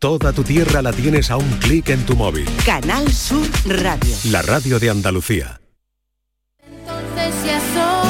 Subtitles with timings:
[0.00, 2.46] Toda tu tierra la tienes a un clic en tu móvil.
[2.64, 4.16] Canal Sur Radio.
[4.30, 5.60] La radio de Andalucía.
[6.64, 8.09] Entonces ya solo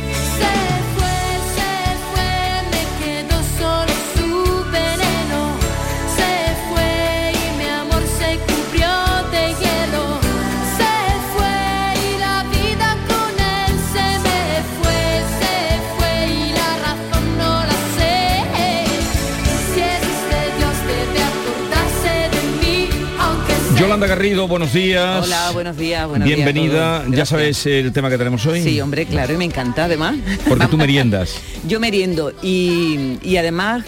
[23.81, 25.25] Yolanda Garrido, buenos días.
[25.25, 27.03] Hola, buenos días, buenos días a Bienvenida.
[27.09, 28.61] ya sabes el tema que tenemos hoy.
[28.61, 30.17] Sí, hombre, claro, y me encanta además.
[30.47, 31.33] Porque tú meriendas.
[31.67, 33.83] Yo meriendo y, y además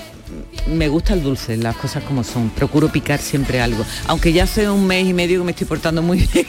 [0.67, 2.49] me gusta el dulce, las cosas como son.
[2.49, 3.85] Procuro picar siempre algo.
[4.07, 6.47] Aunque ya hace un mes y medio que me estoy portando muy bien.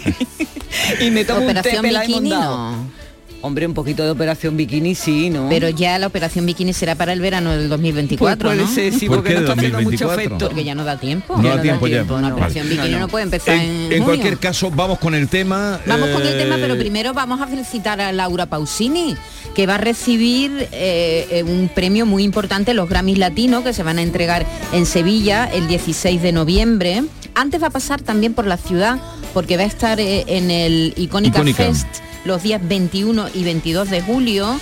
[1.03, 3.04] y me tomo Operación un té bikini no.
[3.45, 5.51] Hombre, un poquito de operación bikini sí, ¿no?
[5.51, 8.75] Pero ya la operación bikini será para el verano del 2024, Pues puede ¿no?
[8.75, 10.23] ser, sí, ¿Por porque qué no está haciendo mucho 2024?
[10.25, 10.47] efecto.
[10.49, 11.37] Porque ya no da tiempo.
[11.37, 12.03] No Ya da tiempo ya.
[12.05, 12.33] Una Vale.
[12.33, 13.09] operación bikini no, No, no.
[13.09, 14.05] puede empezar en, En, en junio.
[14.07, 15.79] cualquier caso, vamos con el tema.
[15.87, 19.15] Vamos con el eh, tema, pero primero vamos a felicitar a Laura Pausini,
[19.55, 23.83] que va a recibir eh, eh, un premio muy importante, los Grammys Latinos, que se
[23.83, 27.05] van a entregar en Sevilla el 16 de noviembre.
[27.35, 28.99] Antes va a pasar también por la ciudad,
[29.35, 31.65] porque va a estar eh, en el Icónica, Icónica.
[31.65, 31.87] Fest
[32.25, 34.59] los días 21 y 22 de julio.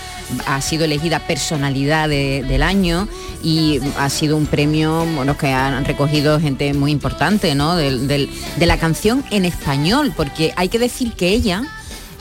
[0.47, 3.07] Ha sido elegida personalidad de- del año
[3.43, 5.05] y ha sido un premio
[5.39, 7.77] que han recogido gente muy importante ¿no?
[7.77, 8.29] De
[8.59, 11.65] la canción en español, porque hay que decir que ella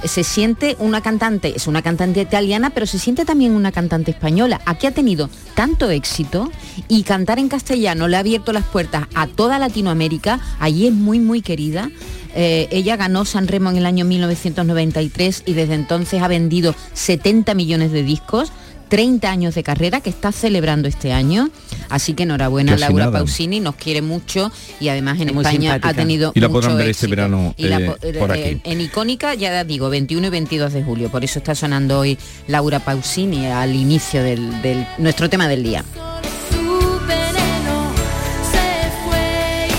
[0.03, 4.59] se siente una cantante, es una cantante italiana, pero se siente también una cantante española.
[4.65, 6.51] Aquí ha tenido tanto éxito
[6.87, 10.39] y cantar en castellano le ha abierto las puertas a toda Latinoamérica.
[10.59, 11.91] Allí es muy, muy querida.
[12.35, 17.53] Eh, ella ganó San Remo en el año 1993 y desde entonces ha vendido 70
[17.53, 18.51] millones de discos.
[18.89, 21.49] 30 años de carrera que está celebrando este año.
[21.87, 23.19] Así que enhorabuena Casi Laura nada.
[23.19, 26.77] Pausini, nos quiere mucho y además en muy España ha tenido Y la mucho podrán
[26.77, 28.59] ver este verano, Y la eh, eh, por aquí.
[28.65, 31.09] en Icónica, ya digo, 21 y 22 de julio.
[31.09, 32.17] Por eso está sonando hoy
[32.49, 35.85] Laura Pausini al inicio del, del- nuestro tema del día.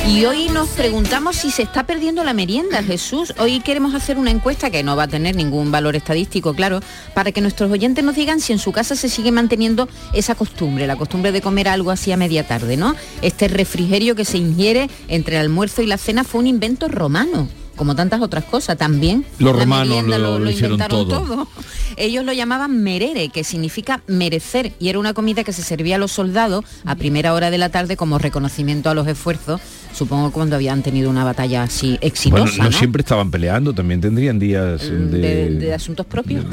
[0.08, 3.32] Y hoy nos preguntamos si se está perdiendo la merienda, Jesús.
[3.38, 6.80] Hoy queremos hacer una encuesta que no va a tener ningún valor estadístico, claro,
[7.14, 10.88] para que nuestros oyentes nos digan si en su casa se sigue manteniendo esa costumbre,
[10.88, 12.96] la costumbre de comer algo así a media tarde, ¿no?
[13.22, 17.61] Este refrigerio que se ingiere entre el almuerzo y la cena fue un invento romano.
[17.76, 19.24] Como tantas otras cosas también.
[19.38, 21.48] Los romanos lo- lo hicieron todo.
[21.96, 25.98] Ellos lo llamaban merere, que significa merecer, y era una comida que se servía a
[25.98, 29.60] los soldados a primera hora de la tarde como reconocimiento a los esfuerzos,
[29.94, 32.42] supongo cuando habían tenido una batalla así exitosa.
[32.44, 32.72] Bueno, no, ¿no?
[32.72, 34.96] siempre estaban peleando, también tendrían días de...
[35.06, 36.44] de, de asuntos propios.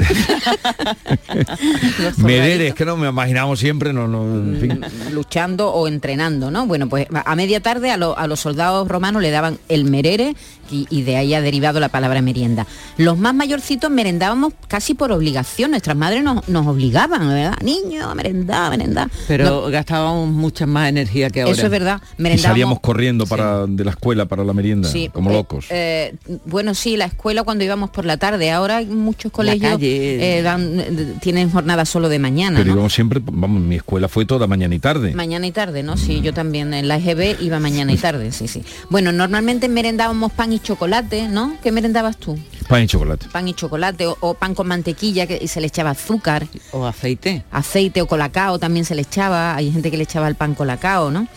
[2.00, 4.82] Los Mereres, que no me imaginamos siempre, no, no, en fin.
[5.12, 6.66] luchando o entrenando, ¿no?
[6.68, 10.36] Bueno, pues a media tarde a, lo- a los soldados romanos le daban el merere
[10.72, 12.66] y, y de ahí ha derivado la palabra merienda.
[12.98, 17.58] Los más mayorcitos merendábamos casi por obligación, nuestras madres nos, nos obligaban, ¿verdad?
[17.64, 19.10] Niño, a merendar, merendar.
[19.28, 21.54] Pero gastábamos mucha más energía que ahora.
[21.54, 22.02] Eso es verdad.
[22.18, 25.66] Y Merendábamos salíamos corriendo para, de la escuela para la merienda, Sí, como eh, locos.
[25.70, 26.16] eh,
[26.46, 28.52] bueno, sí, la escuela cuando íbamos por la tarde.
[28.52, 32.58] Ahora hay muchos colegios eh, dan- tienen jornada solo de mañana.
[32.58, 32.74] Pero ¿no?
[32.76, 35.14] íbamos siempre, vamos, mi escuela fue toda mañana y tarde.
[35.14, 35.98] Mañana y tarde, ¿no?
[35.98, 38.64] Sí, yo también en la EGB iba mañana y tarde, sí, sí.
[38.90, 40.99] Bueno, normalmente merendábamos pan y chocolate,
[41.30, 41.56] ¿no?
[41.64, 42.38] ¿Qué merendabas tú?
[42.68, 43.28] Pan y chocolate.
[43.32, 46.86] Pan y chocolate o, o pan con mantequilla que y se le echaba azúcar, O
[46.86, 47.44] aceite.
[47.52, 49.56] aceite o colacao también se le echaba.
[49.56, 51.28] Hay gente que le echaba el pan colacao, ¿no?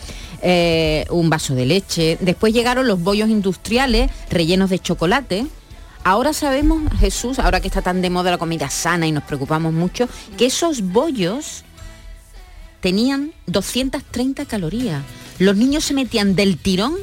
[0.41, 2.17] Eh, un vaso de leche.
[2.19, 5.45] Después llegaron los bollos industriales rellenos de chocolate.
[6.03, 9.71] Ahora sabemos, Jesús, ahora que está tan de moda la comida sana y nos preocupamos
[9.73, 11.63] mucho, que esos bollos
[12.81, 15.01] tenían 230 calorías.
[15.39, 16.95] Los niños se metían del tirón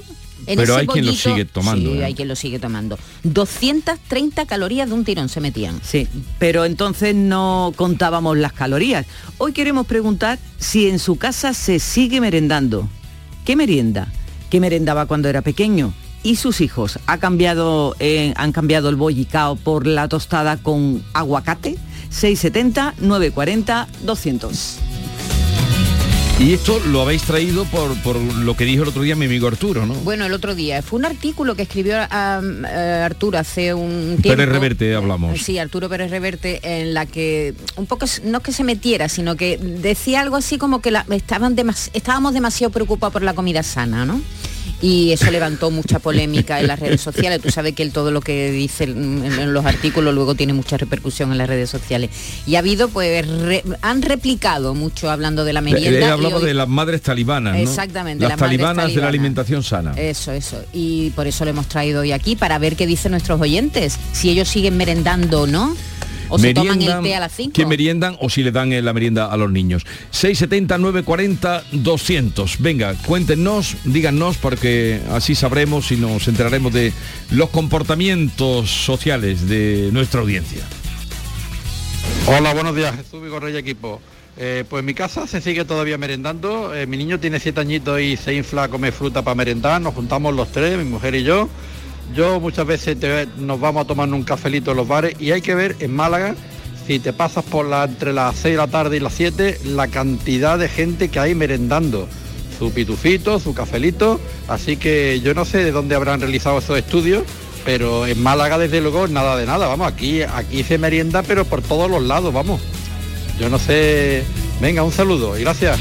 [0.46, 2.04] en Pero ese hay quien lo sigue tomando, Sí, ¿eh?
[2.04, 2.98] hay quien lo sigue tomando.
[3.24, 5.80] 230 calorías de un tirón se metían.
[5.82, 6.08] Sí,
[6.38, 9.06] pero entonces no contábamos las calorías.
[9.38, 12.88] Hoy queremos preguntar si en su casa se sigue merendando.
[13.44, 14.12] ¿Qué merienda?
[14.50, 15.92] ¿Qué merendaba cuando era pequeño?
[16.22, 16.98] ¿Y sus hijos?
[17.06, 21.76] ¿Ha cambiado, eh, ¿Han cambiado el bollicao por la tostada con aguacate?
[22.10, 24.76] 670 940 200.
[26.40, 29.46] Y esto lo habéis traído por, por lo que dijo el otro día mi amigo
[29.46, 29.92] Arturo, ¿no?
[29.92, 34.28] Bueno, el otro día fue un artículo que escribió ah, eh, Arturo hace un tiempo.
[34.38, 35.38] Pérez Reverte hablamos.
[35.42, 39.36] Sí, Arturo Pérez Reverte, en la que un poco, no es que se metiera, sino
[39.36, 43.62] que decía algo así como que la- estaban demas- estábamos demasiado preocupados por la comida
[43.62, 44.22] sana, ¿no?
[44.82, 47.40] Y eso levantó mucha polémica en las redes sociales.
[47.42, 51.32] Tú sabes que él todo lo que dice en, los artículos luego tiene mucha repercusión
[51.32, 52.10] en las redes sociales.
[52.46, 56.16] Y ha habido, pues, re- han replicado mucho hablando de la merienda.
[56.16, 57.60] Hoy- de las madres talibanas, ¿no?
[57.60, 59.08] Exactamente, Las, las madres talibanas de la talibanas.
[59.08, 59.92] alimentación sana.
[59.96, 60.62] Eso, eso.
[60.72, 64.30] Y por eso lo hemos traído hoy aquí, para ver qué dicen nuestros oyentes, si
[64.30, 65.76] ellos siguen merendando o no,
[66.30, 67.52] o se toman el té a las 5.
[67.52, 69.84] que meriendan o si le dan eh, la merienda a los niños.
[70.10, 72.58] 670 940 200.
[72.60, 76.92] Venga, cuéntenos, díganos porque así sabremos y nos enteraremos de
[77.30, 80.62] los comportamientos sociales de nuestra audiencia.
[82.26, 84.00] Hola, buenos días, Jesús Vigorrey equipo.
[84.36, 86.74] Eh, pues en mi casa se sigue todavía merendando.
[86.74, 89.80] Eh, mi niño tiene siete añitos y se infla a comer fruta para merendar.
[89.80, 91.48] Nos juntamos los tres, mi mujer y yo.
[92.14, 95.42] Yo muchas veces te- nos vamos a tomar un cafelito en los bares y hay
[95.42, 96.34] que ver en Málaga,
[96.86, 99.86] si te pasas por la, entre las 6 de la tarde y las 7, la
[99.88, 102.08] cantidad de gente que hay merendando.
[102.58, 104.20] Su pitufito, su cafelito.
[104.48, 107.22] Así que yo no sé de dónde habrán realizado esos estudios,
[107.64, 109.66] pero en Málaga desde luego nada de nada.
[109.68, 112.60] Vamos, aquí, aquí se merienda, pero por todos los lados, vamos.
[113.38, 114.24] Yo no sé.
[114.60, 115.78] Venga, un saludo y gracias.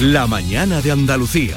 [0.00, 1.56] La mañana de Andalucía.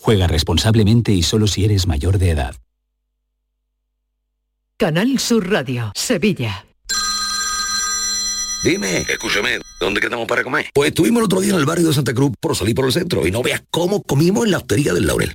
[0.00, 2.56] Juega responsablemente y solo si eres mayor de edad.
[4.78, 6.64] Canal Sur Radio, Sevilla.
[8.64, 10.70] Dime, escúchame, ¿dónde quedamos para comer?
[10.72, 12.92] Pues estuvimos el otro día en el barrio de Santa Cruz por salir por el
[12.92, 15.34] centro y no veas cómo comimos en la hostería del Laurel.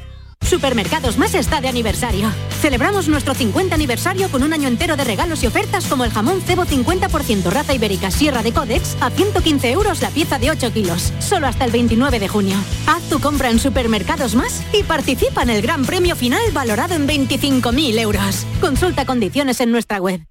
[0.51, 2.29] Supermercados Más está de aniversario.
[2.61, 6.41] Celebramos nuestro 50 aniversario con un año entero de regalos y ofertas como el jamón
[6.41, 11.13] cebo 50% raza ibérica Sierra de Codex a 115 euros la pieza de 8 kilos.
[11.19, 12.57] Solo hasta el 29 de junio.
[12.85, 17.07] Haz tu compra en Supermercados Más y participa en el gran premio final valorado en
[17.07, 18.45] 25.000 euros.
[18.59, 20.21] Consulta condiciones en nuestra web.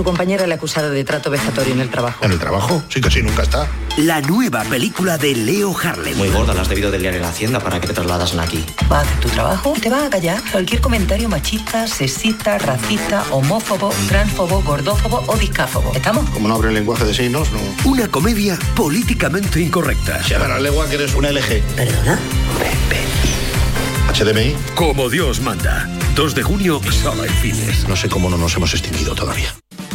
[0.00, 2.24] Su compañera le ha acusado de trato vejatorio en el trabajo.
[2.24, 2.82] ¿En el trabajo?
[2.88, 3.68] Sí, casi nunca está.
[3.98, 6.16] La nueva película de Leo Harlem.
[6.16, 8.64] Muy gorda, la has debido de liar en la hacienda para que te trasladas aquí.
[8.90, 13.92] Va a hacer tu trabajo te va a callar cualquier comentario machista, sexista, racista, homófobo,
[14.08, 15.92] transfobo, gordófobo o discáfobo.
[15.94, 16.30] ¿Estamos?
[16.30, 17.60] Como no abre el lenguaje de signos, no.
[17.84, 20.24] Una comedia políticamente incorrecta.
[20.24, 21.62] Se la legua que eres un LG.
[21.76, 22.18] ¿Perdona?
[24.14, 24.56] HDMI.
[24.74, 25.86] Como Dios manda.
[26.14, 27.86] 2 de junio, solo en cines.
[27.86, 29.54] No sé cómo no nos hemos extinguido todavía.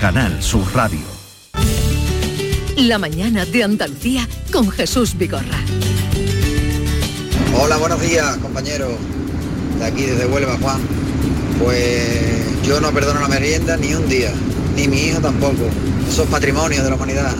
[0.00, 1.00] Canal Sur Radio.
[2.76, 5.58] La Mañana de Andalucía con Jesús Vigorra.
[7.58, 8.92] Hola, buenos días, compañeros.
[9.78, 10.80] De aquí desde Huelva, Juan.
[11.62, 14.32] Pues yo no perdono la merienda ni un día,
[14.76, 15.68] ni mi hijo tampoco.
[16.08, 17.34] Eso es patrimonio de la humanidad.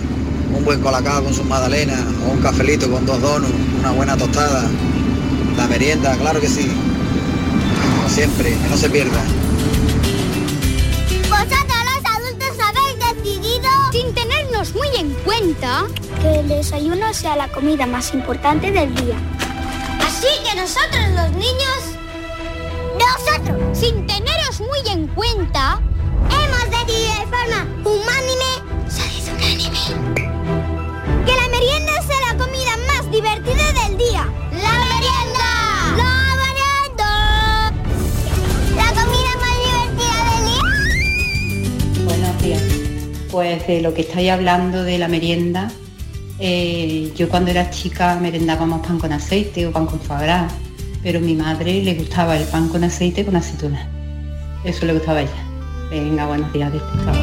[0.54, 4.64] Un buen colacao con sus magdalenas, o un cafelito con dos donuts, una buena tostada.
[5.56, 6.70] La merienda, claro que sí.
[8.08, 9.22] siempre, que no se pierda.
[14.70, 15.86] Muy en cuenta,
[16.20, 19.16] que el desayuno sea la comida más importante del día.
[20.06, 21.80] Así que nosotros los niños,
[22.96, 25.80] nosotros, sin teneros muy en cuenta,
[26.30, 28.52] hemos decidido de forma unánime.
[29.38, 30.21] Que
[43.32, 45.72] Pues de lo que estáis hablando de la merienda,
[46.38, 50.52] eh, yo cuando era chica merendábamos pan con aceite o pan con gras,
[51.02, 53.88] pero a mi madre le gustaba el pan con aceite con aceituna.
[54.64, 55.48] Eso le gustaba a ella.
[55.88, 57.18] Venga, buenos días, despejado.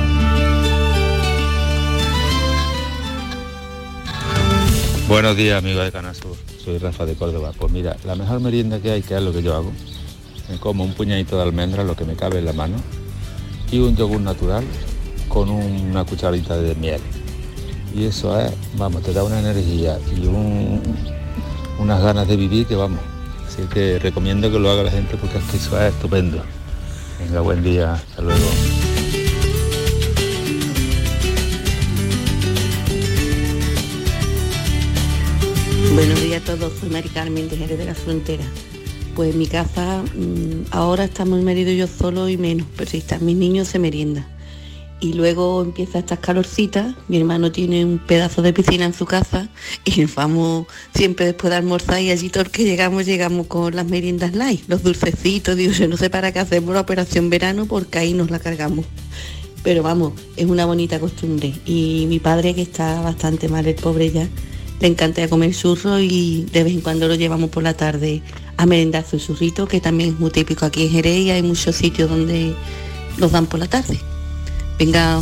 [5.07, 6.35] Buenos días, amigos de Canasur.
[6.65, 7.51] Soy Rafa de Córdoba.
[7.55, 9.71] Pues mira, la mejor merienda que hay, que es lo que yo hago,
[10.49, 12.77] me como un puñadito de almendra, lo que me cabe en la mano,
[13.71, 14.63] y un yogur natural
[15.29, 16.99] con una cucharita de miel.
[17.95, 20.81] Y eso es, vamos, te da una energía y un-
[21.79, 22.99] unas ganas de vivir que vamos.
[23.47, 26.41] Así que recomiendo que lo haga la gente porque es eso es estupendo.
[27.19, 28.45] Venga, buen día, hasta luego.
[35.93, 38.43] Buenos días a todos, soy Mari Carmen de Jerez de la Frontera.
[39.15, 43.25] Pues mi casa mm, ahora estamos mi marido yo solo y menos, pero si están
[43.25, 44.27] mis niños se merienda.
[45.01, 49.47] Y luego empieza estas calorcitas, mi hermano tiene un pedazo de piscina en su casa
[49.85, 53.85] y vamos siempre después de almorzar y allí todo el que llegamos llegamos con las
[53.85, 57.99] meriendas light, los dulcecitos, digo, yo no sé para qué hacemos la operación verano porque
[57.99, 58.85] ahí nos la cargamos.
[59.63, 61.53] Pero vamos, es una bonita costumbre.
[61.65, 64.27] Y mi padre, que está bastante mal, el pobre ya,
[64.79, 68.21] le encanta comer churros y de vez en cuando lo llevamos por la tarde
[68.57, 71.75] a merendar su churrito, que también es muy típico aquí en Jerez y hay muchos
[71.75, 72.53] sitios donde
[73.17, 73.99] los dan por la tarde.
[74.79, 75.21] Venga,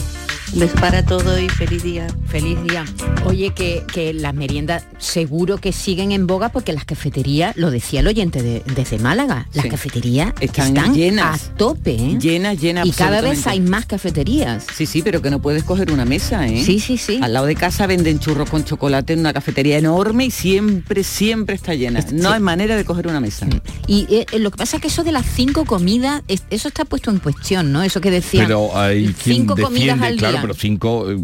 [0.53, 2.07] un beso para todos y feliz día.
[2.27, 2.85] Feliz día.
[3.25, 7.99] Oye, que, que las meriendas seguro que siguen en boga porque las cafeterías, lo decía
[7.99, 9.69] el oyente de- desde Málaga, las Sí.
[9.69, 11.49] cafeterías Están están, llenas.
[11.49, 11.91] a tope.
[11.95, 12.17] ¿eh?
[12.19, 12.87] Llenas, llenas.
[12.87, 14.65] Y cada vez hay más cafeterías.
[14.75, 16.63] Sí, sí, pero que no puedes coger una mesa, ¿eh?
[16.63, 17.19] Sí, sí, sí.
[17.21, 21.55] Al lado de casa venden churros con chocolate en una cafetería enorme y siempre, siempre
[21.55, 21.99] está llena.
[22.13, 23.47] No hay manera de coger una mesa.
[23.87, 26.85] Y eh, lo que pasa es que eso de las cinco comidas, es- eso está
[26.85, 27.83] puesto en cuestión, ¿no?
[27.83, 28.45] Eso que decían.
[28.45, 30.36] Pero hay quien cinco comidas al claro, día.
[30.41, 31.17] Pero cinco eh,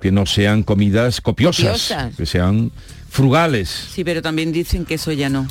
[0.00, 2.16] que no sean comidas copiosas, Copiosas.
[2.16, 2.70] que sean
[3.10, 3.68] frugales.
[3.94, 5.46] Sí, pero también dicen que eso ya no.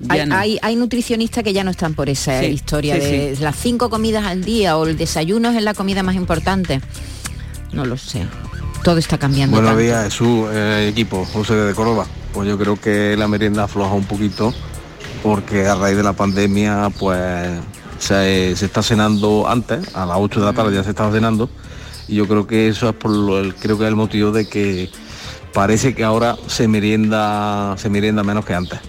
[0.00, 0.36] Ya Hay, no.
[0.36, 3.88] hay, hay nutricionistas que ya no están por esa Sí, historia sí, de las cinco
[3.90, 6.80] comidas al día o el desayuno es la comida más importante.
[7.72, 8.26] No lo sé.
[8.82, 9.56] Todo está cambiando.
[9.56, 9.82] Buenos tanto.
[9.82, 12.06] días, Jesús, eh, equipo, José de Córdoba.
[12.32, 14.52] Pues yo creo que la merienda afloja un poquito
[15.22, 17.18] porque a raíz de la pandemia pues
[17.98, 21.48] se, se está cenando antes, a las 8 de la tarde ya se estaba cenando
[22.08, 24.90] y yo creo que eso es por lo, creo que el motivo de que
[25.52, 28.80] parece que ahora se merienda, se merienda menos que antes.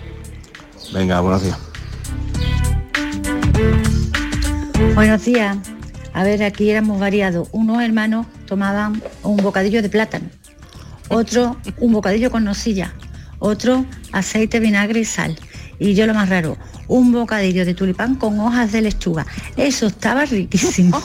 [0.93, 1.57] Venga, buenos días.
[4.95, 5.57] Buenos días.
[6.13, 7.49] A ver, aquí éramos variados.
[7.51, 10.29] Unos hermanos tomaban un bocadillo de plátano,
[11.09, 12.93] otro un bocadillo con nocilla,
[13.39, 15.37] otro aceite, vinagre y sal.
[15.77, 19.25] Y yo lo más raro, un bocadillo de tulipán con hojas de lechuga.
[19.57, 21.01] Eso estaba riquísimo.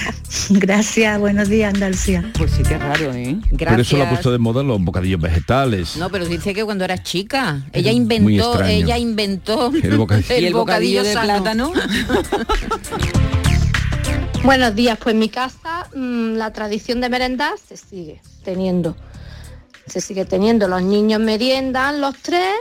[0.50, 2.30] Gracias, buenos días, Andalucía.
[2.36, 3.38] Pues sí que es raro, ¿eh?
[3.58, 5.96] Por eso lo ha puesto de moda los bocadillos vegetales.
[5.96, 10.34] No, pero dice que cuando era chica, ella inventó, ella inventó El bocadillo.
[10.34, 11.72] el ¿Y el bocadillo de plátano?
[14.44, 18.96] Buenos días, pues en mi casa mm, la tradición de merendar se sigue teniendo.
[19.86, 22.52] Se sigue teniendo, los niños meriendan los tres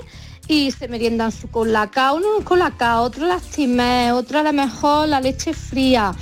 [0.48, 5.20] y se meriendan su colacao, uno un colacao, otro lastimé, otro a lo mejor la
[5.20, 6.14] leche fría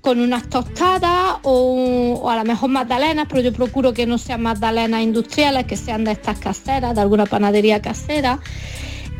[0.00, 5.02] con unas tostadas o a lo mejor magdalenas, pero yo procuro que no sean magdalenas
[5.02, 8.38] industriales, que sean de estas caseras, de alguna panadería casera.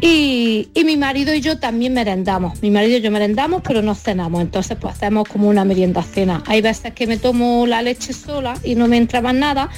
[0.00, 2.62] Y, y mi marido y yo también merendamos.
[2.62, 4.40] Mi marido y yo merendamos, pero no cenamos.
[4.40, 6.44] Entonces pues hacemos como una merienda cena.
[6.46, 9.68] Hay veces que me tomo la leche sola y no me entra más nada,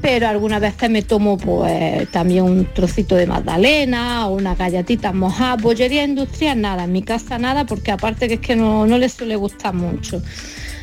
[0.00, 5.62] pero algunas veces me tomo pues también un trocito de magdalena o unas galletitas mojadas.
[5.62, 9.08] Bollería industrial nada, en mi casa nada, porque aparte que es que no, no le
[9.08, 10.22] suele gustar mucho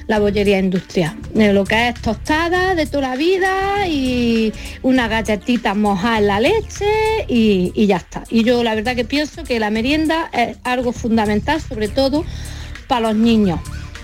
[0.07, 1.15] la bollería industrial.
[1.35, 4.51] Lo que es tostada de toda la vida y
[4.81, 6.85] unas galletitas mojadas en la leche
[7.27, 8.23] y ya está.
[8.29, 12.25] Y yo la verdad que pienso que la merienda es algo fundamental, sobre todo
[12.87, 13.59] para los niños.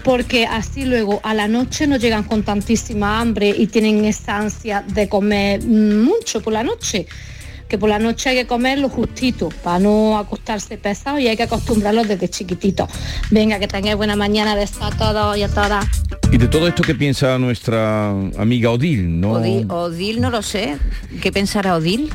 [0.06, 4.86] Porque así luego a la noche no llegan con tantísima hambre y tienen esa ansia
[4.88, 7.08] de comer mucho por la noche.
[7.68, 11.36] Que por la noche hay que comer lo justito para no acostarse pesado y hay
[11.36, 12.88] que acostumbrarlos desde chiquititos.
[13.32, 15.84] Venga, que tengáis buena mañana, besos a todos y a todas.
[16.32, 19.32] Y de todo esto que piensa nuestra amiga Odil, ¿no?
[19.32, 20.78] Odil, Odil no lo sé.
[21.20, 22.12] ¿Qué pensará Odil?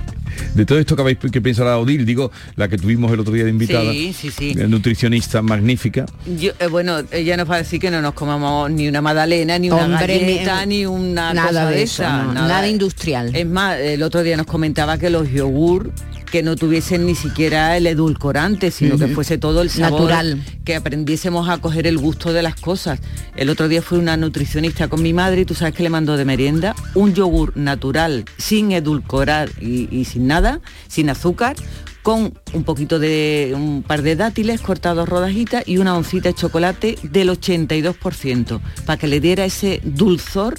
[0.54, 3.44] De todo esto que habéis que pensará Odil, digo, la que tuvimos el otro día
[3.44, 4.54] de invitada, Sí, sí, sí.
[4.58, 6.06] eh, nutricionista magnífica.
[6.38, 9.58] Yo, eh, bueno, ella nos va a decir que no nos comamos ni una magdalena,
[9.58, 13.34] ni una Hombre, galleta, ni- una nada cosa de eso, esa, nada industrial.
[13.34, 15.90] Es más, el otro día nos comentaba que los yogur
[16.30, 20.42] que no tuviesen ni siquiera el edulcorante, sino que fuese todo el sabor, Natural.
[20.64, 23.00] que aprendiésemos a coger el gusto de las cosas.
[23.36, 26.16] El otro día fue una nutricionista con mi madre y tú sabes que le mandó
[26.16, 31.56] de merienda un yogur natural, sin edulcorar y, y sin nada, sin azúcar,
[32.02, 36.98] con un poquito de un par de dátiles cortados rodajitas y una oncita de chocolate
[37.02, 40.54] del 82%, para que le diera ese dulzor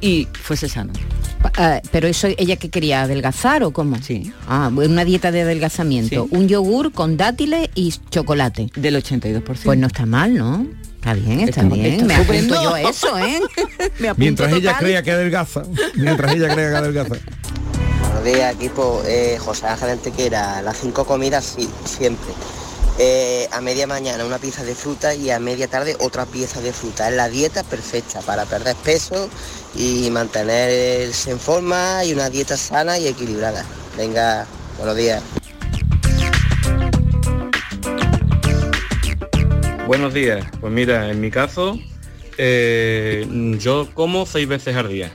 [0.00, 0.92] y fuese sano.
[1.56, 3.96] Ah, pero eso ella que quería adelgazar o cómo?
[4.02, 4.32] Sí.
[4.48, 6.24] Ah, una dieta de adelgazamiento.
[6.28, 6.36] Sí.
[6.36, 8.70] Un yogur con dátiles y chocolate.
[8.74, 9.42] Del 82%.
[9.64, 10.66] Pues no está mal, ¿no?
[10.96, 11.86] Está bien, está, Está- bien.
[11.94, 12.62] está Me apunto estupendo.
[12.62, 13.40] yo a eso, ¿eh?
[14.00, 15.62] Me Mientras ella crea que adelgaza,
[15.94, 17.14] mientras ella crea que adelgaza.
[18.02, 19.02] Buenos días, equipo.
[19.06, 22.26] Eh, José Ángel Antequera, las cinco comidas sí, siempre.
[23.00, 26.72] Eh, a media mañana una pieza de fruta y a media tarde otra pieza de
[26.72, 27.08] fruta.
[27.08, 29.30] Es la dieta perfecta para perder peso
[29.76, 33.64] y mantenerse en forma y una dieta sana y equilibrada.
[33.96, 34.46] Venga,
[34.78, 35.22] buenos días.
[39.86, 40.44] Buenos días.
[40.60, 41.78] Pues mira, en mi caso,
[42.36, 43.24] eh,
[43.60, 45.12] yo como seis veces al día.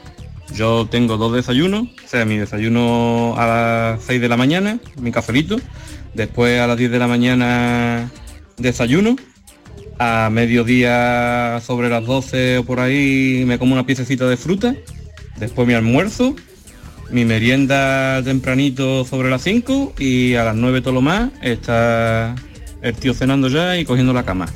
[0.53, 5.11] Yo tengo dos desayunos, o sea, mi desayuno a las 6 de la mañana, mi
[5.11, 5.57] cafelito,
[6.13, 8.09] después a las 10 de la mañana
[8.57, 9.15] desayuno,
[9.99, 14.75] a mediodía sobre las 12 o por ahí me como una piececita de fruta,
[15.37, 16.35] después mi almuerzo,
[17.11, 22.35] mi merienda tempranito sobre las 5 y a las 9 todo lo más está
[22.81, 24.47] el tío cenando ya y cogiendo la cama.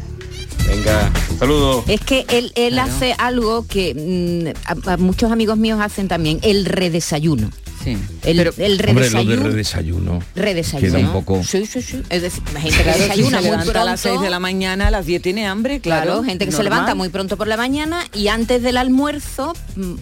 [0.68, 1.84] Venga, un saludo.
[1.88, 3.94] Es que él, él hace algo que
[4.54, 7.50] mm, a- a muchos amigos míos hacen también, el redesayuno.
[7.96, 7.98] Sí.
[8.24, 9.30] El, el Hombre, lo redesayuno.
[9.44, 10.20] de redesayuno.
[10.36, 10.94] redesayuno.
[10.98, 11.44] Queda un poco...
[11.44, 12.02] Sí, sí, sí.
[12.10, 14.40] Es decir, la gente que desayuna se muy levanta a las pronto, 6 de la
[14.40, 16.04] mañana, a las 10 tiene hambre, claro.
[16.06, 16.74] Claro, gente que se normal.
[16.74, 19.94] levanta muy pronto por la mañana y antes del almuerzo mm,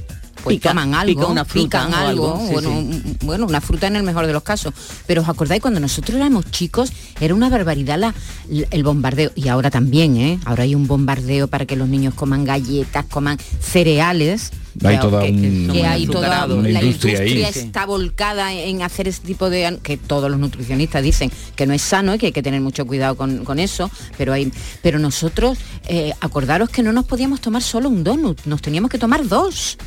[0.44, 2.76] pues Pica- toman algo, pica una fruta pican algo, algo, sí, bueno, sí.
[2.76, 4.74] un- bueno, una fruta en el mejor de los casos.
[5.08, 8.14] Pero os acordáis cuando nosotros éramos chicos era una barbaridad la-
[8.50, 10.40] la- el bombardeo y ahora también, ¿eh?
[10.46, 14.52] Ahora hay un bombardeo para que los niños coman galletas, coman cereales.
[14.84, 17.42] Hay que- toda que, un- que hay toda la Una industria ahí.
[17.44, 21.82] está volcada en hacer ese tipo de que todos los nutricionistas dicen que no es
[21.82, 25.58] sano y que hay que tener mucho cuidado con, con eso pero hay pero nosotros
[25.88, 29.78] eh, acordaros que no nos podíamos tomar solo un donut nos teníamos que tomar dos.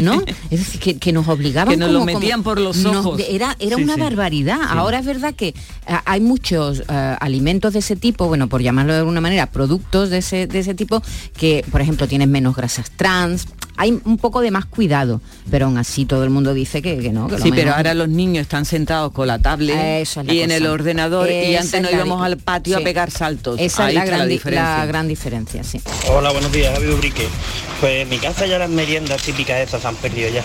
[0.00, 2.76] No es decir que, que nos obligaban Que nos lo como- como- metían por los
[2.78, 3.20] nos- ojos.
[3.28, 4.00] era era Sí, una sí.
[4.00, 4.58] barbaridad.
[4.68, 5.54] Ahora es verdad que
[5.86, 10.10] ah, hay muchos ah, alimentos de ese tipo bueno por llamarlo de alguna manera productos
[10.10, 11.02] de ese de ese tipo
[11.36, 15.78] que por ejemplo tienen menos grasas trans hay un poco de más cuidado, pero aún
[15.78, 17.26] así todo el mundo dice que, que no.
[17.28, 20.32] Que lo Sí, pero ahora los niños están sentados con la tablet Eso es la
[20.32, 22.82] y en el ordenador y antes es no íbamos al patio sí.
[22.82, 23.58] a pegar saltos.
[23.60, 24.76] Esa Ahí es la gran, di- diferencia.
[24.78, 25.80] la gran diferencia, sí.
[26.08, 27.26] Hola, buenos días, David Ubrique.
[27.80, 30.42] Pues en mi casa ya las meriendas típicas esas se han perdido ya.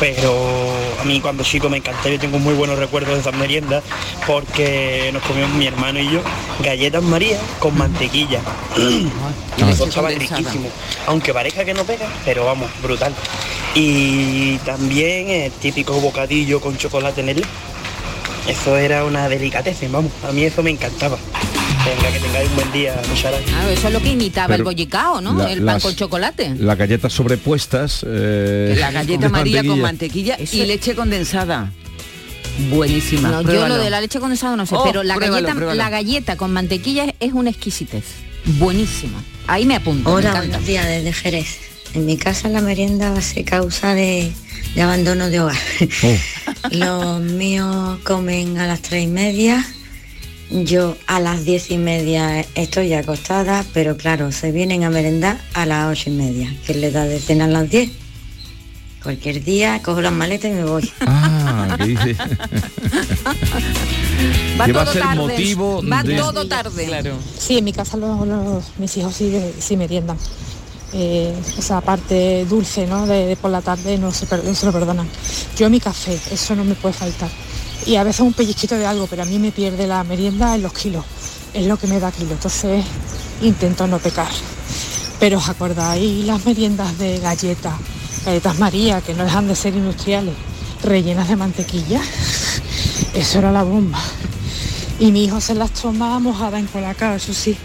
[0.00, 0.34] Pero
[1.00, 3.84] a mí cuando chico me encantaba, yo tengo muy buenos recuerdos de esas meriendas
[4.26, 6.20] porque nos comíamos mi hermano y yo
[6.64, 8.40] galletas María con mantequilla.
[8.76, 9.06] y
[9.70, 10.40] eso estaba condensada.
[10.40, 10.68] riquísimo.
[11.06, 13.14] Aunque parezca que no pega, pero vamos, brutal.
[13.74, 17.44] Y también el típico bocadillo con chocolate en él.
[18.48, 20.12] Eso era una delicatessen, vamos.
[20.28, 21.16] A mí eso me encantaba.
[21.84, 23.50] Venga, que tengáis un buen día, muchas gracias.
[23.50, 25.34] Claro, eso es lo que imitaba Pero el bollicao, ¿no?
[25.34, 26.54] la- el pan las- con chocolate.
[26.58, 28.04] Las galletas sobrepuestas.
[28.06, 31.72] eh, La galleta María con mantequilla Eso- y leche condensada.
[32.70, 33.30] Buenísima.
[33.30, 35.78] No, yo lo de la leche condensada no sé, Oh, pero la pruébalo, galleta, pruébalo.
[35.78, 38.04] la galleta con mantequilla es- es una exquisitez.
[38.44, 39.22] Buenísima.
[39.46, 40.08] Ahí me apunto.
[40.10, 40.48] me Hola, encanta.
[40.48, 41.46] buenos días desde Jerez.
[41.94, 44.32] En mi casa la merienda va a ser causa de,
[44.74, 45.56] de abandono de hogar.
[46.70, 49.64] Los míos comen a las tres y media.
[50.50, 55.64] Yo a las diez y media estoy acostada, pero claro, se vienen a merendar a
[55.66, 57.90] las ocho y media, que les da de cenar a las diez.
[59.02, 60.90] Cualquier día cojo las maletas y me voy.
[61.00, 62.16] Ah, ¿qué dice?
[64.60, 66.16] Va que va a todo ser tarde, motivo va de...
[66.16, 67.12] todo tarde.
[67.38, 70.16] Sí, en mi casa los, los- mis hijos sí, sí meriendan.
[70.94, 73.06] Eh, esa parte dulce, ¿no?
[73.06, 75.08] De, por la tarde no se, no lo perdonan.
[75.56, 77.30] Yo mi café, eso no me puede faltar.
[77.86, 80.62] Y a veces un pellizquito de algo, pero a mí me pierde la merienda en
[80.62, 81.04] los kilos.
[81.54, 82.32] Es lo que me da kilo.
[82.32, 82.84] Entonces
[83.40, 84.30] intento no pecar.
[85.18, 87.74] Pero os acordáis las meriendas de galletas,
[88.24, 90.34] galletas María, que no dejan de ser industriales,
[90.82, 92.00] rellenas de mantequilla.
[93.14, 94.00] Eso era la bomba.
[94.98, 97.56] Y mi hijo se las tomaba mojada en colacao, eso sí.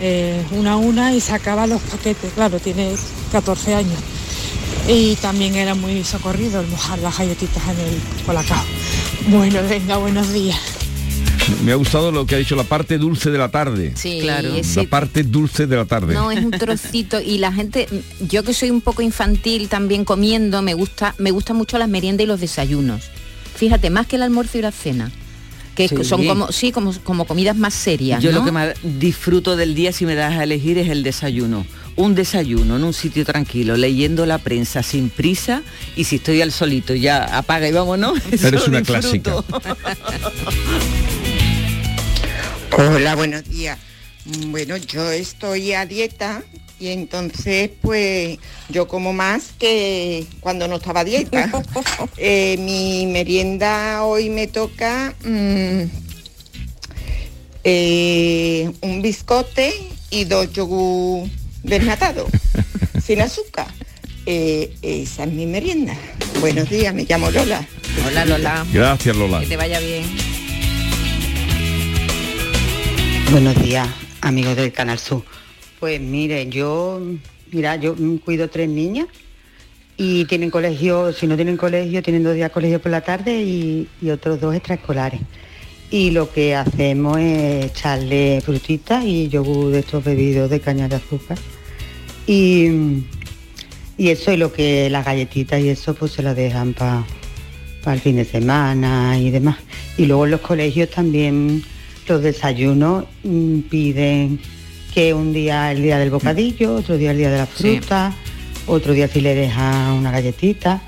[0.00, 2.32] Eh, una a una y sacaba los paquetes.
[2.34, 2.92] Claro, tiene
[3.32, 3.98] 14 años.
[4.88, 8.64] Y también era muy socorrido el mojar las galletitas en el colacao.
[9.28, 10.58] Bueno, venga, buenos días.
[11.64, 13.92] Me ha gustado lo que ha dicho la parte dulce de la tarde.
[13.94, 14.54] Sí, Claro.
[14.54, 16.14] ese- La parte dulce de la tarde.
[16.14, 17.88] No, es un trocito y la gente,
[18.28, 22.24] yo que soy un poco infantil también comiendo, me gusta, me gustan mucho las meriendas
[22.24, 23.02] y los desayunos.
[23.54, 25.10] Fíjate, más que el almuerzo y la cena.
[25.74, 26.04] Que Sí.
[26.04, 28.22] son como, sí, como, como comidas más serias.
[28.22, 28.38] Yo ¿no?
[28.40, 31.64] lo que más disfruto del día, si me das a elegir, es el desayuno.
[31.96, 35.62] Un desayuno en un sitio tranquilo, leyendo la prensa sin prisa
[35.96, 38.18] y si estoy al solito ya apaga y vámonos.
[38.30, 39.44] eso Eres lo una disfruto.
[42.78, 43.78] Hola, buenos días.
[44.48, 46.42] Bueno, yo estoy a dieta
[46.82, 51.50] y entonces pues yo como más que cuando no estaba a dieta.
[52.16, 55.82] Eh, mi merienda hoy me toca mm,
[57.64, 59.72] eh, un biscote
[60.10, 61.28] y dos yogur
[61.62, 62.28] desnatados,
[63.04, 63.66] sin azúcar.
[64.26, 65.96] Eh, esa es mi merienda.
[66.40, 67.66] Buenos días, me llamo Lola.
[68.06, 68.66] Hola Lola.
[68.72, 69.40] Gracias, Lola.
[69.40, 70.04] Que te vaya bien.
[73.30, 73.88] Buenos días,
[74.20, 75.24] amigos del Canal Sur.
[75.82, 77.02] Pues mire, yo,
[77.50, 79.08] mira, yo cuido tres niñas
[79.96, 83.88] y tienen colegio, si no tienen colegio, tienen dos días colegio por la tarde y,
[84.00, 85.20] y otros dos extraescolares.
[85.90, 90.94] Y lo que hacemos es echarle frutitas y yogur de estos bebidos de caña de
[90.94, 91.36] azúcar.
[92.28, 92.68] Y,
[93.98, 97.04] y eso es lo que las galletitas y eso pues se las dejan para
[97.86, 99.56] el fin de semana y demás.
[99.98, 101.64] Y luego en los colegios también
[102.06, 104.38] los desayunos mm, piden
[104.94, 107.78] que un día el día del bocadillo, otro día el día de la Sí.
[107.78, 108.12] fruta,
[108.66, 110.82] otro día si le dejan una galletita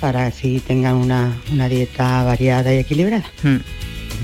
[0.00, 3.24] para así tengan una, una dieta variada y equilibrada.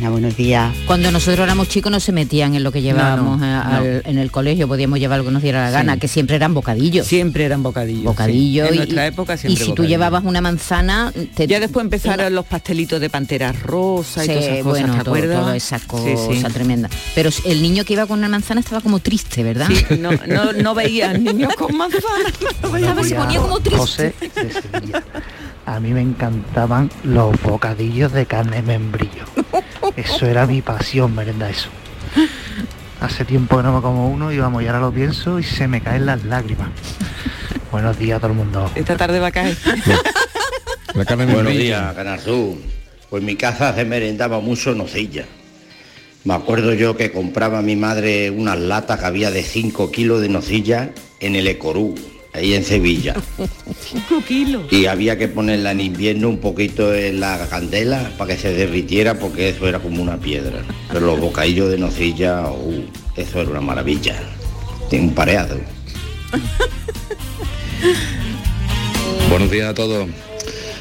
[0.00, 0.74] Buenos días.
[0.87, 3.76] Cuando nosotros éramos chicos no se metían en lo que llevábamos no, a- no.
[3.76, 6.00] al- en el colegio, podíamos llevar lo que nos diera la gana, Sí.
[6.00, 7.06] que siempre eran bocadillos.
[7.06, 8.04] Siempre eran bocadillos.
[8.04, 8.68] Bocadillo sí.
[8.68, 12.34] En y, nuestra época siempre y si tú llevabas una manzana, te- Ya después empezaron
[12.34, 15.40] los pastelitos de pantera rosa y Sí, todas esas cosas, bueno, ¿te todo- acuerdas?
[15.40, 16.42] toda esa cosa sí.
[16.54, 16.88] tremenda.
[17.14, 19.68] Pero el niño que iba con una manzana estaba como triste, ¿verdad?
[19.68, 22.02] Sí, no, no, no veías niños con manzana.
[22.50, 23.78] Estaba- se ponía como triste.
[23.78, 24.14] José.
[25.68, 29.24] A mí me encantaban los bocadillos de carne de membrillo.
[29.96, 31.68] Eso era mi pasión, merenda eso.
[33.02, 35.68] Hace tiempo que no me como uno y vamos, y ahora lo pienso y se
[35.68, 36.70] me caen las lágrimas.
[37.70, 38.70] Buenos días a todo el mundo.
[38.74, 39.59] Esta tarde va a caer.
[40.94, 42.59] La carne de Buenos días, Canazú.
[43.11, 45.26] Pues en mi casa se merendaba mucho nocilla.
[46.24, 50.22] Me acuerdo yo que compraba a mi madre unas latas que había de 5 kilos
[50.22, 51.94] de nocilla en el Ecorú,
[52.38, 53.14] ahí en Sevilla.
[53.81, 54.72] 5 kilos.
[54.72, 59.18] Y había que ponerla en invierno un poquito en la candela para que se derritiera
[59.18, 60.62] porque eso era como una piedra.
[60.92, 62.85] Pero los bocadillos de nocilla, uh,
[63.16, 64.16] eso era una maravilla.
[64.90, 65.59] Tiene un pareado.
[69.31, 70.09] Buenos días a todos.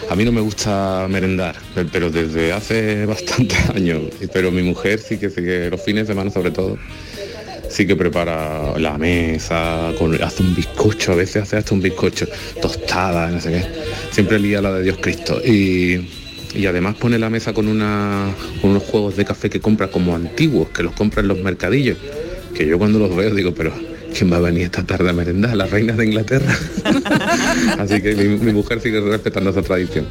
[0.09, 4.03] A mí no me gusta merendar, pe- pero desde hace bastantes años.
[4.31, 6.77] Pero mi mujer sí que, sí que los fines de semana sobre todo,
[7.69, 12.27] sí que prepara la mesa, con, hace un bizcocho, a veces hace hasta un bizcocho,
[12.61, 13.65] tostada, no sé qué.
[14.11, 15.41] Siempre lía la de Dios Cristo.
[15.43, 16.07] Y,
[16.55, 20.15] y además pone la mesa con, una, con unos juegos de café que compra como
[20.15, 21.97] antiguos, que los compra en los mercadillos.
[22.53, 23.71] Que yo cuando los veo digo, pero
[24.17, 25.55] ¿quién va a venir esta tarde a merendar?
[25.55, 26.51] ¿Las reinas de Inglaterra?
[27.79, 30.07] Así que mi, mi mujer sigue respetando esa tradición.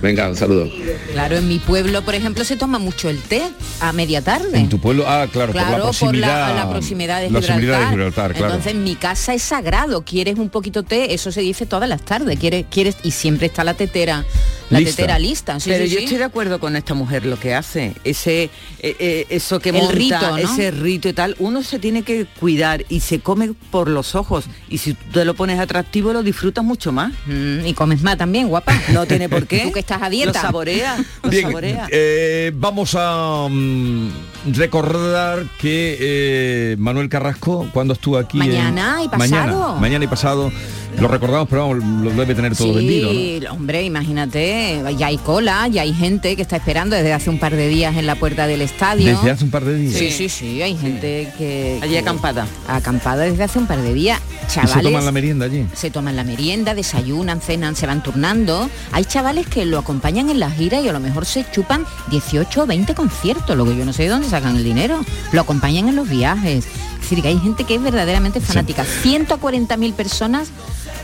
[0.00, 0.70] Venga, un saludo.
[1.12, 3.42] Claro, en mi pueblo, por ejemplo, se toma mucho el té
[3.80, 4.58] a media tarde.
[4.58, 6.54] En tu pueblo, ah, claro, Claro, por la proximidad.
[6.56, 7.54] la, proximidad de la Gibraltar.
[7.56, 8.46] proximidad de Gibraltar, claro.
[8.46, 10.02] Entonces en mi casa es sagrado.
[10.04, 12.38] Quieres un poquito té, eso se dice todas las tardes.
[12.38, 14.24] Quieres, quieres y siempre está la tetera,
[14.70, 14.96] la Lista.
[14.96, 15.60] tetera lista.
[15.60, 16.04] Sí, Pero sí, yo sí.
[16.04, 19.76] estoy de acuerdo con esta mujer lo que hace, ese eh, eh, eso que El
[19.76, 20.36] monta, rito, ¿no?
[20.38, 24.44] ese rito y tal, uno se tiene que cuidar y se come por los ojos
[24.68, 27.12] y si tú te lo pones atractivo lo disfrutas mucho más.
[27.26, 28.72] Mm, y comes más también, guapa.
[28.92, 29.60] No tiene por qué.
[29.64, 30.32] Tú que estás a dieta.
[30.32, 31.88] Lo saborea, lo Bien, saborea.
[31.90, 34.08] eh, vamos a mm,
[34.50, 38.38] recordar que eh, Manuel Carrasco, cuando estuvo aquí...
[38.40, 39.28] en- Mañana y pasado.
[39.28, 40.52] Mañana, mañana y pasado.
[40.98, 43.18] Lo recordamos, pero vamos, lo debe tener todo vendido, ¿no?
[43.18, 47.38] Sí, hombre, imagínate, ya hay cola, ya hay gente que está esperando desde hace un
[47.38, 49.06] par de días en la puerta del estadio.
[49.16, 49.94] Desde hace un par de días.
[49.98, 51.78] Sí, sí, sí, hay gente que...
[51.82, 52.46] Allí que- acampada.
[52.68, 54.20] Acampada desde hace un par de días.
[54.20, 54.74] Y Chavales...
[54.74, 55.66] se toman la merienda allí.
[55.72, 58.68] se toman la merienda, desayunan, cenan, se van turnando.
[58.92, 62.64] Hay chavales que lo acompañan en la gira y a lo mejor se chupan 18
[62.64, 65.04] o 20 conciertos, lo que yo no sé de dónde sacan el dinero.
[65.32, 66.64] Lo acompañan en los viajes.
[66.66, 68.84] Es decir, que hay gente que es verdaderamente fanática.
[69.04, 70.48] 140.000 personas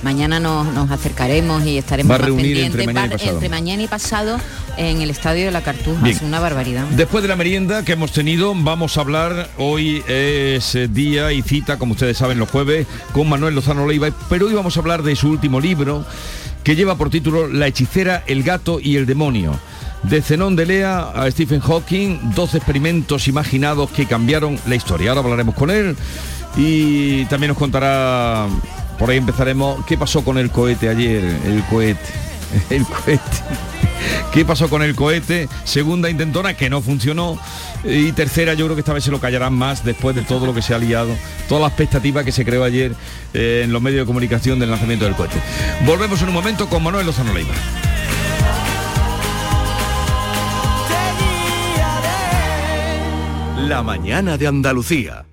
[0.01, 2.81] Mañana nos, nos acercaremos y estaremos Va a más reunir pendientes.
[2.81, 3.33] entre mañana y Va- pasado.
[3.35, 4.41] entre mañana y pasado
[4.77, 6.01] en el Estadio de la Cartuja.
[6.05, 6.15] Bien.
[6.17, 6.85] Es una barbaridad.
[6.93, 11.79] Después de la merienda que hemos tenido, vamos a hablar, hoy es día y cita,
[11.81, 15.17] como ustedes saben, los jueves, con Manuel Lozano Leiva, pero hoy vamos a hablar de
[15.17, 16.05] su último libro,
[16.63, 19.59] que lleva por título La hechicera, el gato y el demonio.
[20.03, 25.11] De Zenón de Lea a Stephen Hawking, 12 experimentos imaginados que cambiaron la historia.
[25.11, 25.97] Ahora hablaremos con él
[26.57, 28.47] y también nos contará,
[28.99, 32.01] por ahí empezaremos, qué pasó con el cohete ayer, el cohete,
[32.71, 33.21] el cohete.
[34.33, 35.49] ¿Qué pasó con el cohete?
[35.65, 37.39] Segunda intentona que no funcionó.
[37.85, 40.55] Y tercera, yo creo que esta vez se lo callarán más después de todo lo
[40.55, 41.11] que se ha liado,
[41.49, 42.95] toda la expectativa que se creó ayer
[43.35, 45.41] eh, en los medios de comunicación del lanzamiento del cohete.
[45.87, 47.55] Volvemos en un momento con Manuel Lozano Leiva.
[53.69, 55.27] La mañana de Andalucía.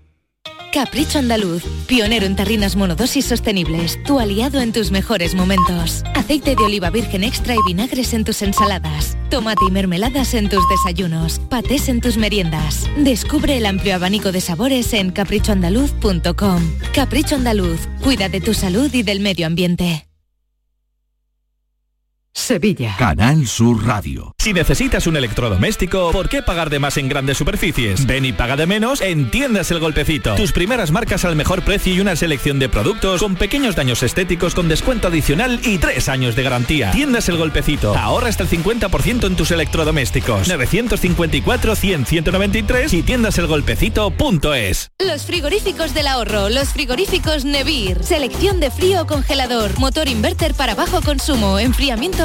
[0.73, 6.03] Capricho Andaluz, pionero en tarrinas monodosis sostenibles, tu aliado en tus mejores momentos.
[6.13, 9.17] Aceite de oliva virgen extra y vinagres en tus ensaladas.
[9.29, 11.39] Tomate y mermeladas en tus desayunos.
[11.49, 12.89] Patés en tus meriendas.
[12.97, 16.61] Descubre el amplio abanico de sabores en caprichoandaluz.com.
[16.93, 20.04] Capricho Andaluz, cuida de tu salud y del medio ambiente.
[22.35, 22.95] Sevilla.
[22.99, 24.35] Canal Sur Radio.
[24.37, 28.05] Si necesitas un electrodoméstico, ¿por qué pagar de más en grandes superficies?
[28.05, 30.35] Ven y paga de menos en Tiendas El Golpecito.
[30.35, 34.53] Tus primeras marcas al mejor precio y una selección de productos con pequeños daños estéticos
[34.53, 36.91] con descuento adicional y tres años de garantía.
[36.91, 37.95] Tiendas El Golpecito.
[37.97, 40.49] Ahorra hasta el 50% en tus electrodomésticos.
[40.49, 44.91] 954-100-193 y tiendaselgolpecito.es.
[44.99, 48.03] Los frigoríficos del ahorro, los frigoríficos Nevir.
[48.03, 52.24] Selección de frío o congelador, motor inverter para bajo consumo, enfriamiento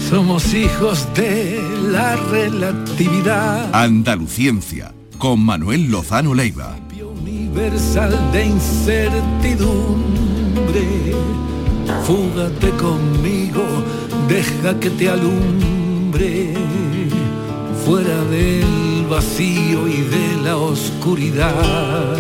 [0.08, 4.94] Somos hijos de la relatividad Andaluciencia.
[5.18, 6.76] Con Manuel Lozano Leiva.
[7.02, 11.16] universal de incertidumbre.
[12.06, 13.64] Fúgate conmigo,
[14.28, 16.54] deja que te alumbre.
[17.88, 22.18] Fuera del vacío y de la oscuridad.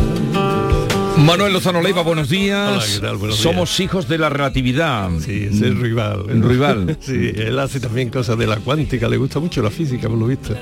[1.17, 2.69] Manuel Lozano Leiva, buenos días.
[2.71, 3.17] Hola, ¿qué tal?
[3.17, 5.09] Buenos Somos hijos de la relatividad.
[5.19, 6.23] Sí, es el rival.
[6.29, 6.97] El rival.
[7.01, 10.27] Sí, él hace también cosas de la cuántica, le gusta mucho la física, por lo
[10.27, 10.55] visto.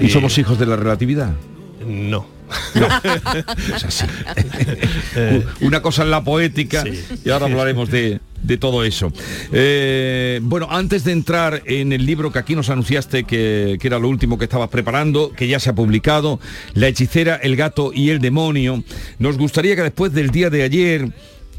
[0.00, 1.32] ¿Y somos hijos de la relatividad?
[1.86, 2.26] No.
[3.76, 4.06] Es así.
[5.60, 6.82] Una cosa es la poética
[7.24, 9.12] y ahora hablaremos de, de todo eso.
[9.52, 13.98] Eh, bueno, antes de entrar en el libro que aquí nos anunciaste, que, que era
[13.98, 16.40] lo último que estabas preparando, que ya se ha publicado,
[16.74, 18.82] La hechicera, el gato y el demonio,
[19.18, 21.08] nos gustaría que después del día de ayer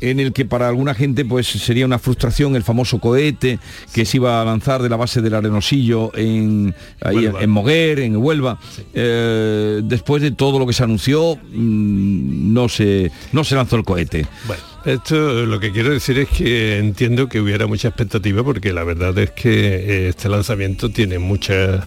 [0.02, 3.60] en el que para alguna gente pues sería una frustración el famoso cohete
[3.94, 8.18] que se iba a lanzar de la base del Arenosillo en, ahí en Moguer, en
[8.18, 8.60] Huelva.
[8.94, 13.84] Eh, después de todo lo que se anunció, mm, no se, no se lanzó el
[13.84, 14.26] cohete.
[14.48, 18.84] Bueno, esto lo que quiero decir es que entiendo que hubiera mucha expectativa porque la
[18.84, 21.86] verdad es que eh, este lanzamiento tiene muchas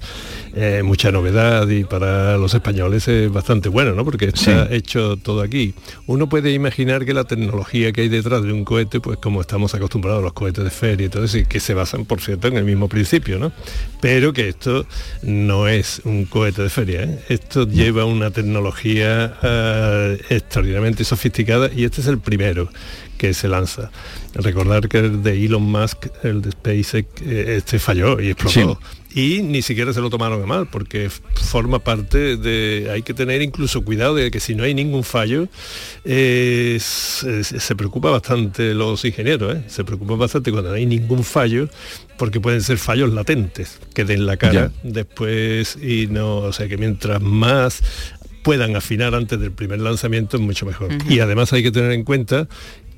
[0.54, 4.04] eh, mucha novedad y para los españoles es bastante bueno, ¿no?
[4.04, 5.74] Porque está hecho todo aquí.
[6.06, 9.74] Uno puede imaginar que la tecnología que hay detrás de un cohete, pues como estamos
[9.74, 12.48] acostumbrados a los cohetes de feria y todo eso, y que se basan, por cierto,
[12.48, 13.52] en el mismo principio, ¿no?
[14.00, 14.86] Pero que esto
[15.22, 17.24] no es un cohete de feria, ¿eh?
[17.28, 22.68] esto lleva una tecnología eh, extraordinariamente sofisticada y este es el primero
[23.16, 23.90] que se lanza.
[24.34, 28.78] Recordar que el de Elon Musk, el de SpaceX, este falló y explotó.
[29.14, 32.88] Y ni siquiera se lo tomaron a mal, porque forma parte de...
[32.92, 35.48] Hay que tener incluso cuidado de que si no hay ningún fallo,
[36.04, 39.62] eh, se, se preocupa bastante los ingenieros, ¿eh?
[39.66, 41.68] se preocupa bastante cuando no hay ningún fallo,
[42.16, 46.38] porque pueden ser fallos latentes que den la cara después y no...
[46.38, 47.82] O sea que mientras más
[48.42, 50.90] puedan afinar antes del primer lanzamiento es mucho mejor.
[51.08, 52.48] Y además hay que tener en cuenta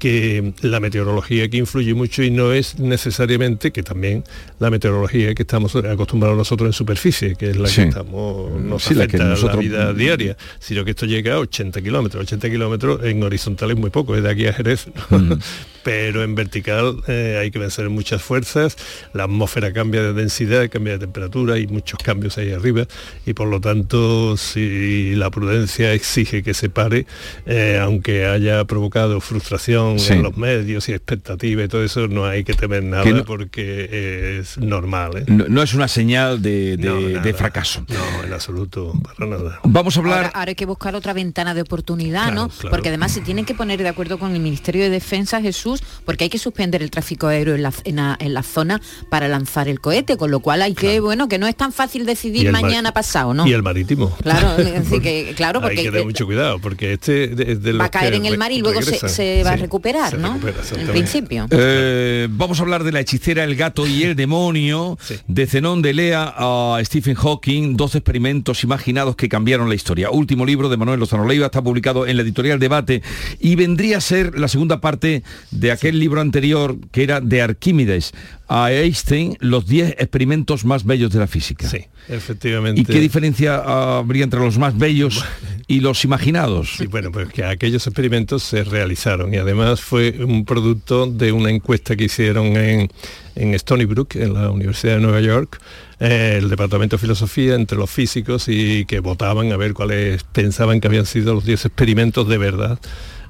[0.04, 4.22] que la meteorología que influye mucho y no es necesariamente que también
[4.58, 7.76] la meteorología que estamos acostumbrados nosotros en superficie, que es la Sí.
[7.84, 11.06] que estamos, nos Sí, la afecta que a nosotros- la vida diaria, sino que esto
[11.06, 12.22] llega a 80 kilómetros.
[12.24, 14.88] 80 kilómetros en horizontal es muy poco, es de aquí a Jerez.
[15.08, 15.38] ¿no?
[15.84, 18.76] Pero en vertical eh, hay que vencer muchas fuerzas,
[19.12, 22.86] la atmósfera cambia de densidad, cambia de temperatura, hay muchos cambios ahí arriba
[23.26, 27.04] y por lo tanto si la prudencia exige que se pare,
[27.46, 30.12] eh, aunque haya provocado frustración Sí.
[30.14, 33.24] en los medios y expectativa y todo eso, no hay que temer nada Que no-
[33.24, 35.18] porque es normal.
[35.18, 35.24] ¿eh?
[35.26, 37.84] No, no es una señal de, de- de fracaso.
[37.88, 39.60] No, en absoluto, para nada.
[39.64, 40.16] Vamos a hablar...
[40.18, 42.48] Ahora, ahora hay que buscar otra ventana de oportunidad, Claro, ¿no?
[42.48, 42.70] claro.
[42.70, 46.24] Porque además se tienen que poner de acuerdo con el Ministerio de Defensa, Jesús, porque
[46.24, 48.80] hay que suspender el tráfico aéreo en la, en la, en la zona
[49.10, 52.06] para lanzar el cohete, con lo cual hay que, bueno, que no es tan fácil
[52.06, 53.46] decidir mañana pasado, ¿no?
[53.46, 54.14] Y el marítimo.
[54.22, 54.56] Claro,
[55.02, 58.12] que, claro, Hay que porque tener mucho cuidado porque este de, de va a caer
[58.12, 60.34] que en el mar y luego se, va a Sí, recuperar, se ¿no?
[60.34, 61.46] recupera, en principio.
[61.50, 65.92] Eh, vamos a hablar de la hechicera, el gato y el demonio, de Zenón de
[65.92, 70.10] Lea a Stephen Hawking, dos experimentos imaginados que cambiaron la historia.
[70.10, 73.02] Último libro de Manuel Lozano Leiva, está publicado en la editorial Debate
[73.40, 78.12] y vendría a ser la segunda parte de aquel libro anterior que era de Arquímedes
[78.48, 81.68] a Einstein, los 10 experimentos más bellos de la física.
[81.68, 82.80] Sí, efectivamente.
[82.80, 85.24] ¿Y qué diferencia ah, habría entre los más bellos
[85.66, 86.74] y los imaginados?
[86.76, 91.50] Sí, bueno, pues que aquellos experimentos se realizaron y además fue un producto de una
[91.50, 92.90] encuesta que hicieron en,
[93.34, 95.60] en Stony Brook, en la Universidad de Nueva York,
[96.00, 100.80] eh, el Departamento de Filosofía, entre los físicos y que votaban a ver cuáles pensaban
[100.80, 102.78] que habían sido los 10 experimentos de verdad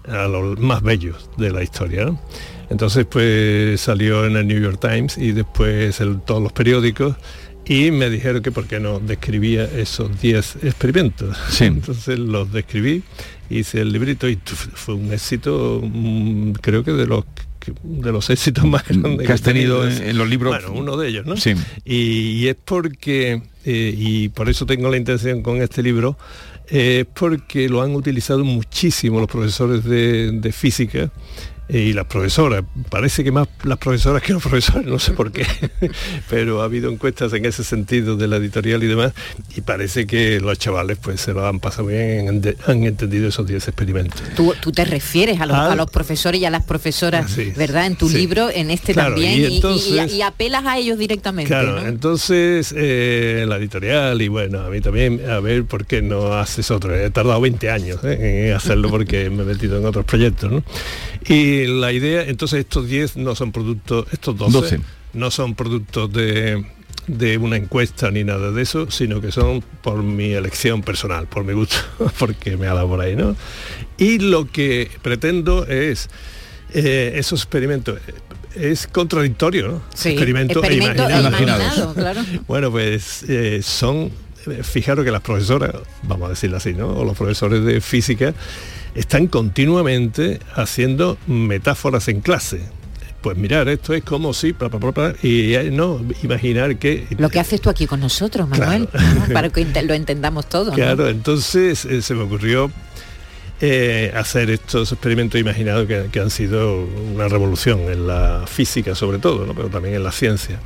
[0.08, 2.04] a los más bellos de la historia.
[2.04, 2.20] ¿no?
[2.70, 7.16] Entonces pues salió en el New York Times y después en todos los periódicos
[7.66, 11.36] y me dijeron que por qué no describía esos 10 experimentos.
[11.60, 13.02] Entonces los describí,
[13.50, 14.38] hice el librito y
[14.74, 17.24] fue un éxito, mm, creo que de los
[17.82, 19.80] de los éxitos más grandes que has tenido.
[19.84, 20.54] tenido en- en los libros.
[20.54, 21.36] Bueno, uno de ellos, ¿no?
[21.38, 21.54] Sí.
[21.86, 21.96] Y,
[22.42, 26.18] y es porque, eh, y por eso tengo la intención con este libro,
[26.68, 31.10] eh, es porque lo han utilizado muchísimo los profesores de, de física
[31.68, 32.62] y las profesoras.
[32.90, 35.46] Parece que más las profesoras que los profesores, no sé por qué,
[36.30, 39.12] pero ha habido encuestas en ese sentido de la editorial y demás,
[39.56, 43.28] y parece que los chavales pues se lo han pasado bien, han, de- han entendido
[43.28, 44.20] esos 10 experimentos.
[44.36, 45.72] Tú, tú te refieres a los, Ah.
[45.72, 47.86] a los profesores y a las profesoras, Sí, ¿verdad?
[47.86, 48.16] En tu sí.
[48.18, 51.48] libro, en este Claro, también, y y, y- entonces- y- y apelas a ellos directamente.
[51.48, 51.86] Claro, ¿no?
[51.86, 56.70] entonces eh, la editorial y bueno, a mí también, a ver por qué no haces
[56.70, 56.94] otro.
[56.94, 58.48] He tardado 20 años ¿eh?
[58.48, 60.50] en hacerlo porque me he metido en otros proyectos.
[60.50, 60.62] ¿no?
[61.26, 64.80] Y la idea, entonces estos 10 no son productos, estos 12, 12.
[65.14, 66.64] no son productos de
[67.06, 71.44] de una encuesta ni nada de eso, sino que son por mi elección personal, por
[71.44, 71.76] mi gusto,
[72.18, 73.36] porque me ha dado por ahí, ¿no?
[73.98, 76.08] Y lo que pretendo es
[76.72, 77.98] eh, esos experimentos
[78.54, 79.82] es contradictorio, ¿no?
[79.94, 81.62] Sí, experimento, e experimento e imaginado.
[81.62, 82.20] imaginado, claro.
[82.46, 84.10] Bueno, pues eh, son,
[84.46, 86.88] eh, fijaros que las profesoras, vamos a decirlo así, ¿no?
[86.88, 88.32] O los profesores de física
[88.94, 92.60] están continuamente haciendo metáforas en clase.
[93.20, 94.54] Pues mirar, esto es como si,
[95.22, 99.24] y eh, no, imaginar que Lo que haces tú aquí con nosotros, Manuel, ¿no?
[99.32, 100.66] para que lo entendamos todo.
[100.66, 100.74] ¿no?
[100.74, 102.70] Claro, entonces eh, se me ocurrió
[103.62, 109.18] eh, hacer estos experimentos imaginados que, que han sido una revolución en la física sobre
[109.18, 109.54] todo, ¿no?
[109.54, 110.60] pero también en la ciencia.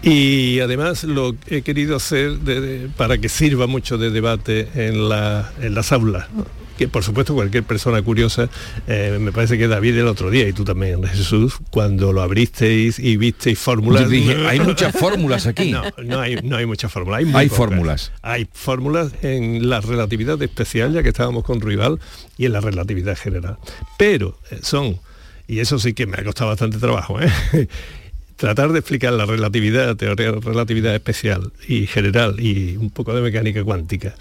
[0.00, 5.08] Y además lo he querido hacer de- de- para que sirva mucho de debate en,
[5.08, 6.28] la- en las aulas.
[6.32, 6.46] ¿no?
[6.78, 8.48] Que por supuesto cualquier persona curiosa,
[8.86, 13.00] eh, me parece que David el otro día y tú también, Jesús, cuando lo abristeis
[13.00, 14.02] y visteis fórmulas.
[14.02, 15.72] Yo dije, hay muchas fórmulas aquí.
[15.72, 17.24] No, no hay, no hay muchas fórmulas.
[17.34, 18.12] Hay, fórmulas.
[18.22, 21.98] Hay fórmulas en la relatividad especial, ya que estábamos con rival,
[22.36, 23.58] y en la relatividad general.
[23.98, 25.00] Pero eh, son,
[25.48, 27.28] y eso sí que me ha costado bastante trabajo, ¿eh?
[28.36, 33.20] tratar de explicar la relatividad, teoría de relatividad especial y general y un poco de
[33.20, 34.14] mecánica cuántica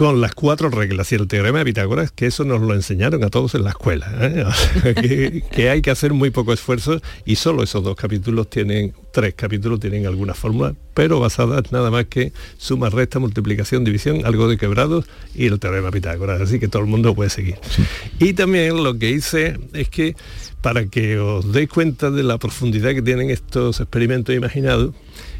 [0.00, 3.28] con las cuatro reglas y el teorema de Pitágoras, que eso nos lo enseñaron a
[3.28, 4.46] todos en la escuela, ¿eh?
[4.94, 9.34] que, que, hay que hacer muy poco esfuerzo y solo esos dos capítulos tienen, tres
[9.34, 14.56] capítulos tienen alguna fórmula, pero basadas nada más que suma, resta, multiplicación, división, algo de
[14.56, 17.56] quebrados y el teorema de Pitágoras, así que todo el mundo puede seguir.
[17.68, 17.82] Sí.
[18.20, 20.16] Y también lo que hice es que
[20.62, 24.94] para que os deis cuenta de la profundidad que tienen estos experimentos imaginados,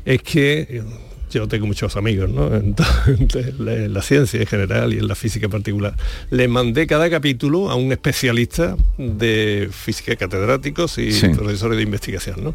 [0.05, 0.83] es que
[1.31, 2.55] yo tengo muchos amigos ¿no?
[2.55, 2.77] en,
[3.07, 5.95] en, la ciencia en general y en la física en particular.
[6.31, 11.29] Le mandé cada capítulo a un especialista de física catedráticos y sí.
[11.29, 12.45] profesores de investigación.
[12.45, 12.55] ¿no?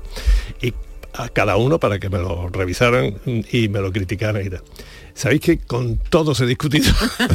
[0.62, 0.74] Y
[1.14, 4.62] a cada uno para que me lo revisaran y me lo criticaran y tal
[5.16, 6.92] sabéis que con todo se ha discutido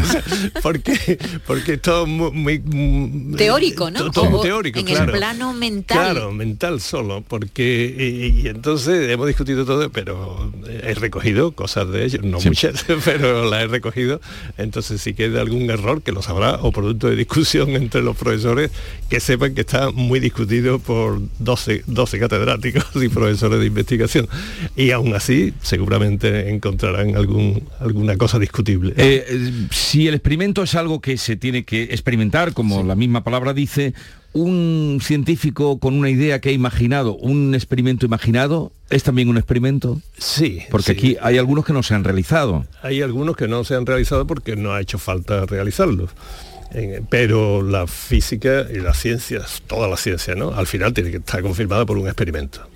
[0.63, 5.05] porque porque todo muy, muy teórico no todo, muy teórico en claro.
[5.05, 5.99] el plano mental.
[5.99, 12.05] Claro mental solo porque y, y, entonces hemos discutido todo pero he recogido cosas de
[12.05, 12.49] ellos no sí.
[12.49, 14.21] muchas pero las he recogido.
[14.59, 18.71] Entonces si queda algún error que lo sabrá o producto de discusión entre los profesores
[19.09, 24.29] que sepan que está muy discutido por 12 12 catedráticos y profesores de investigación.
[24.77, 28.95] Y aún así seguramente encontrarán algún alguna cosa discutible.
[28.97, 32.87] Eh, si el experimento es algo que se tiene que experimentar, como sí.
[32.87, 33.95] la misma palabra dice,
[34.33, 40.01] un científico con una idea que ha imaginado, un experimento imaginado, ¿es también un experimento?
[40.19, 40.61] Sí.
[40.71, 40.99] Porque sí.
[40.99, 42.67] aquí hay algunos que no se han realizado.
[42.83, 46.11] Hay algunos que no se han realizado porque no ha hecho falta realizarlos
[47.09, 50.55] pero la física y las ciencias, toda la ciencia, ¿no?
[50.55, 52.67] Al final tiene que estar confirmada por un experimento.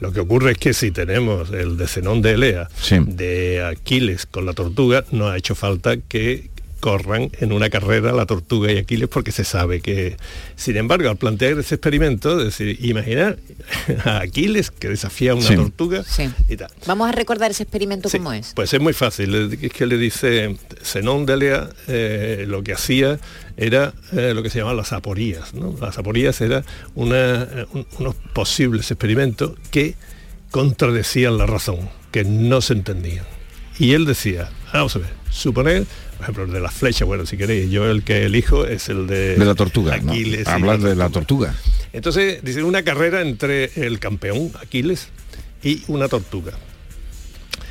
[0.00, 2.98] Lo que ocurre es que si tenemos el de Zenón de Elea, sí.
[3.06, 8.26] de Aquiles con la tortuga, no ha hecho falta que corran en una carrera la
[8.26, 10.16] tortuga y Aquiles porque se sabe que,
[10.56, 13.38] sin embargo, al plantear ese experimento, es decir, imaginar
[14.04, 15.56] a Aquiles que desafía a una sí.
[15.56, 16.30] tortuga sí.
[16.48, 16.70] y tal.
[16.86, 18.52] Vamos a recordar ese experimento sí, cómo es.
[18.54, 23.18] Pues es muy fácil, es que le dice Zenón de Lea eh, lo que hacía
[23.56, 25.54] era eh, lo que se llama las aporías.
[25.54, 25.76] ¿no?
[25.80, 26.64] Las aporías eran
[26.94, 29.94] una, un, unos posibles experimentos que
[30.50, 33.37] contradecían la razón, que no se entendían.
[33.78, 35.86] Y él decía, vamos a ver, suponer
[36.18, 39.06] por ejemplo, el de las flechas, bueno, si queréis, yo el que elijo es el
[39.06, 39.36] de...
[39.36, 40.48] De la tortuga, Aquiles.
[40.48, 40.52] ¿no?
[40.52, 41.54] Hablar de la tortuga.
[41.92, 45.10] Entonces, dice una carrera entre el campeón, Aquiles,
[45.62, 46.54] y una tortuga.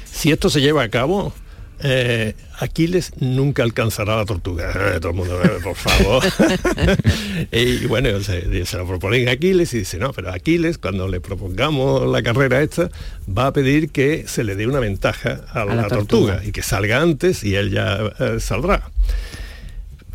[0.09, 1.33] Si esto se lleva a cabo,
[1.81, 4.71] eh, Aquiles nunca alcanzará a la tortuga.
[4.71, 6.23] Eh, todo el mundo, eh, por favor.
[7.51, 11.21] y bueno, se, se, lo proponen a Aquiles y dice, no, pero Aquiles, cuando le
[11.21, 12.89] propongamos la carrera esta,
[13.27, 16.33] va a pedir que se le dé una ventaja a, a la, la tortuga.
[16.33, 16.41] tortuga.
[16.45, 18.91] y que salga antes y él ya eh, saldrá.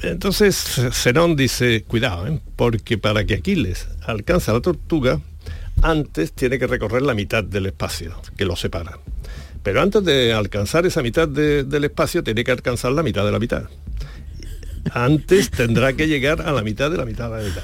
[0.02, 5.20] Entonces Zenón dice, cuidado, porque para que Aquiles alcance a la tortuga,
[5.80, 8.98] antes tiene que recorrer la mitad del espacio que lo separa.
[9.62, 13.32] Pero antes de alcanzar esa mitad de, del espacio, tiene que alcanzar la mitad de
[13.32, 13.64] la mitad.
[14.92, 17.62] Antes tendrá que llegar a la mitad de la mitad de la mitad.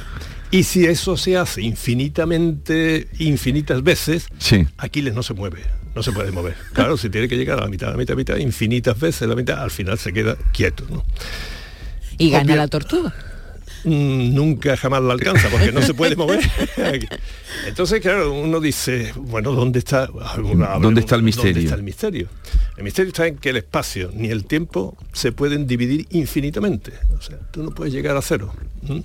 [0.50, 4.66] Y si eso se hace infinitamente, infinitas veces, sí.
[4.78, 5.62] Aquiles no se mueve,
[5.94, 6.56] no se puede mover.
[6.72, 8.98] Claro, si tiene que llegar a la mitad, a la mitad, a la mitad, infinitas
[8.98, 10.84] veces la mitad, al final se queda quieto.
[10.88, 11.04] ¿no?
[12.16, 13.14] ¿Y gana Obvio, la tortuga?
[13.84, 16.40] Nunca jamás la alcanza porque no se puede mover.
[17.66, 20.08] Entonces, claro, uno dice, bueno, ¿dónde está,
[20.80, 21.52] ¿Dónde está el misterio?
[21.52, 22.28] ¿Dónde está el misterio?
[22.76, 26.92] El misterio está en que el espacio ni el tiempo se pueden dividir infinitamente.
[27.18, 28.52] O sea, tú no puedes llegar a cero.
[28.82, 29.00] ¿Mm?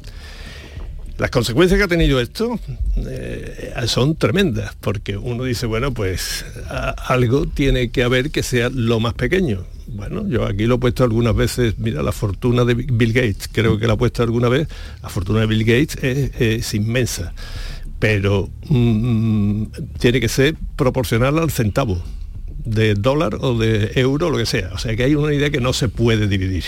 [1.18, 2.60] Las consecuencias que ha tenido esto
[2.98, 8.70] eh, son tremendas, porque uno dice, bueno, pues a, algo tiene que haber que sea
[8.70, 9.64] lo más pequeño.
[9.88, 13.78] Bueno, yo aquí lo he puesto algunas veces, mira, la fortuna de Bill Gates, creo
[13.78, 14.68] que la he puesto alguna vez,
[15.02, 17.34] la fortuna de Bill Gates es, es inmensa,
[18.00, 19.66] pero mmm,
[20.00, 22.02] tiene que ser proporcional al centavo
[22.66, 24.72] de dólar o de euro, lo que sea.
[24.74, 26.64] O sea que hay una idea que no se puede dividir,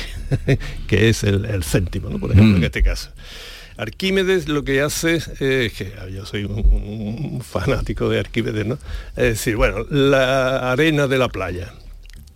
[0.88, 2.20] que es el, el céntimo, ¿no?
[2.20, 2.58] por ejemplo, mm.
[2.58, 3.12] en este caso.
[3.78, 8.78] Arquímedes lo que hace es que yo soy un, un, fanático de Arquímedes, ¿no?
[9.18, 11.74] Es decir, bueno, la arena de la playa,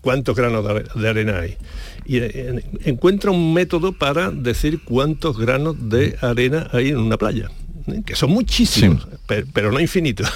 [0.01, 1.57] ¿cuántos granos de arena hay?
[2.05, 7.49] Y eh, encuentra un método para decir cuántos granos de arena hay en una playa,
[7.87, 8.01] ¿eh?
[8.05, 9.17] que son muchísimos, sí.
[9.27, 10.29] pero, pero no infinitos.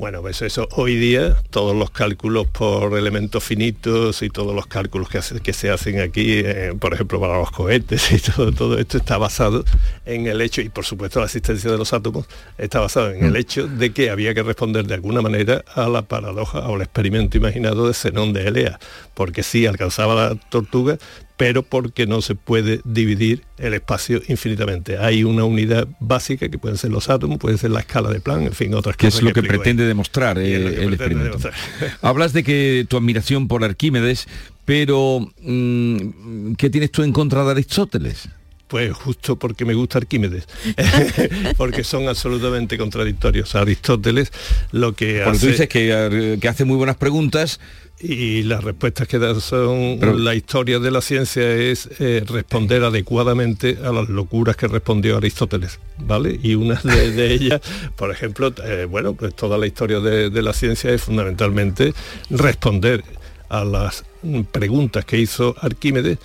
[0.00, 5.10] Bueno, pues eso hoy día, todos los cálculos por elementos finitos y todos los cálculos
[5.10, 9.18] que, se hacen aquí, eh, por ejemplo, para los cohetes y todo, todo esto está
[9.18, 9.62] basado
[10.06, 12.26] en el hecho, y por supuesto la existencia de los átomos,
[12.56, 16.00] está basado en el hecho de que había que responder de alguna manera a la
[16.00, 18.78] paradoja o al experimento imaginado de Zenón de Elea,
[19.12, 20.96] porque si alcanzaba la tortuga,
[21.40, 24.98] pero porque no se puede dividir el espacio infinitamente.
[24.98, 28.48] Hay una unidad básica que pueden ser los átomos, puede ser la escala de Planck,
[28.48, 29.14] en fin, otras cosas.
[29.14, 29.46] es lo que, ahí.
[29.46, 31.38] pretende demostrar eh, que el pretende experimento.
[31.38, 31.98] demostrar.
[32.02, 34.28] Hablas de que tu admiración por Arquímedes,
[34.66, 38.28] pero mm, ¿qué tienes tú en contra de Aristóteles?
[38.68, 40.46] Pues justo porque me gusta Arquímedes,
[41.56, 43.54] porque son absolutamente contradictorios.
[43.54, 44.30] Aristóteles
[44.72, 45.52] lo que Porque tú hace...
[45.52, 47.60] dices que, eh, que hace muy buenas preguntas.
[48.02, 49.98] Y las respuestas que da son...
[50.00, 55.18] Pero- la historia de la ciencia es eh, responder adecuadamente a las locuras que respondió
[55.18, 56.38] Aristóteles, ¿vale?
[56.42, 57.60] Y una de, de ellas,
[57.96, 61.92] por ejemplo, eh, bueno, pues toda la historia de, de la ciencia es fundamentalmente
[62.30, 63.04] responder
[63.50, 64.04] a las
[64.52, 66.18] preguntas que hizo Arquímedes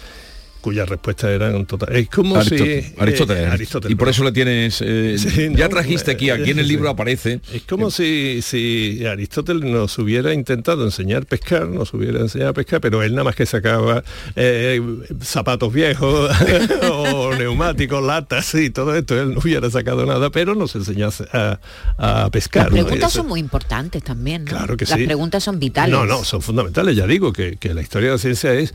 [0.65, 1.95] cuyas respuestas eran total.
[1.95, 2.55] Es como si...
[2.55, 3.51] eh, Aristóteles.
[3.51, 4.81] Aristóteles, y por eso le tienes...
[4.83, 7.39] eh, Sí, ya no, trajiste aquí, aquí en el libro aparece.
[7.53, 12.53] Es como si, si Aristóteles nos hubiera intentado enseñar a pescar, nos hubiera enseñado a
[12.53, 14.03] pescar, pero él nada más que sacaba
[14.35, 14.81] eh,
[15.21, 16.31] zapatos viejos
[16.91, 21.59] o neumáticos, latas y todo esto, él no hubiera sacado nada, pero nos enseñó a,
[21.97, 22.71] a pescar.
[22.71, 24.49] Las preguntas eso- son muy importantes también, ¿no?
[24.51, 25.05] Claro que Las sí.
[25.05, 25.91] preguntas son vitales.
[25.95, 26.95] No, no, son fundamentales.
[26.95, 28.73] Ya digo que, que la historia de la ciencia es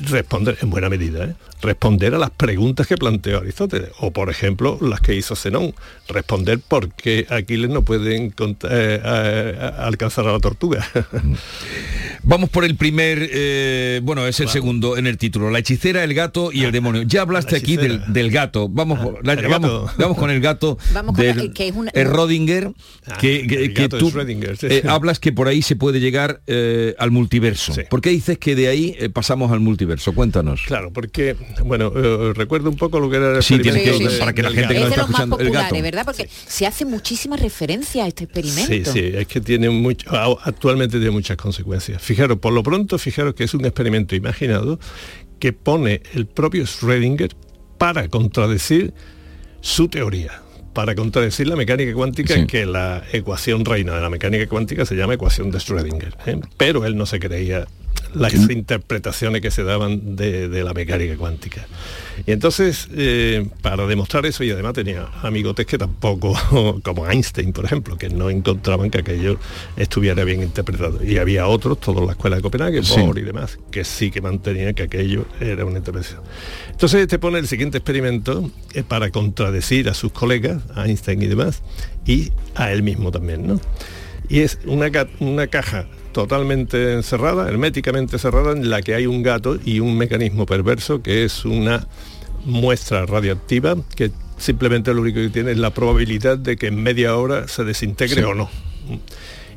[0.00, 1.34] responder, en buena medida, ¿eh?
[1.62, 3.90] responder a las preguntas que planteó Aristóteles.
[4.00, 5.74] O, por ejemplo, las que hizo Zenón.
[6.08, 8.32] Responder por qué Aquiles no puede eh,
[8.70, 10.86] eh, alcanzar a la tortuga.
[12.22, 16.14] Vamos por el primer, eh, bueno, es el segundo en el título, la hechicera, el
[16.14, 17.02] gato y el demonio.
[17.02, 18.68] Ya hablaste la aquí del, gato.
[18.68, 21.90] Vamos, la- el vamos, vamos con el gato Vamos con del el- que es una-
[21.94, 22.72] el Rodinger,
[23.06, 24.10] Ah, que, que- el que gato de tú
[24.56, 24.66] sí.
[24.70, 27.74] eh, hablas que por ahí se puede llegar eh, al multiverso.
[27.90, 29.83] ¿Por qué dices que de ahí eh, pasamos al multiverso?
[30.14, 30.62] Cuéntanos.
[30.66, 34.32] Claro, porque, bueno, eh, recuerdo un poco lo que era el Sí, tienes que- para
[34.32, 35.74] que la gente que está escuchando, el gato.
[35.82, 36.04] ¿verdad?
[36.04, 38.66] Porque se hace muchísima referencia a este experimento.
[38.66, 40.08] Sí, sí, es que tiene mucho,
[40.42, 42.00] actualmente tiene muchas consecuencias.
[42.02, 44.78] Fijaros, por lo pronto, fijaros que es un experimento imaginado
[45.38, 47.32] que pone el propio Schrödinger
[47.78, 48.94] para contradecir
[49.60, 52.46] su teoría, para contradecir la mecánica cuántica, Sí.
[52.46, 56.14] que la ecuación reina de la mecánica cuántica se llama ecuación de Schrödinger.
[56.26, 56.40] ¿eh?
[56.56, 57.66] Pero él no se creía
[58.14, 61.66] las interpretaciones que se daban de, de la mecánica cuántica.
[62.26, 66.34] Y entonces, eh, para demostrar eso, y además tenía amigotes que tampoco,
[66.84, 69.38] como Einstein, por ejemplo, que no encontraban que aquello
[69.76, 71.04] estuviera bien interpretado.
[71.04, 73.00] Y había otros, toda la escuela de Copenhague, Sí.
[73.00, 76.20] Bohr y demás, que sí que mantenían que aquello era una interpretación.
[76.70, 81.26] Entonces te pone el siguiente experimento eh, para contradecir a sus colegas, a Einstein y
[81.26, 81.62] demás,
[82.06, 83.60] y a él mismo también, ¿no?
[84.28, 89.22] Y es una, ca- una caja totalmente encerrada, herméticamente cerrada, en la que hay un
[89.22, 91.86] gato y un mecanismo perverso que es una
[92.46, 97.16] muestra radioactiva que simplemente lo único que tiene es la probabilidad de que en media
[97.16, 98.22] hora se desintegre Sí.
[98.22, 98.48] o no.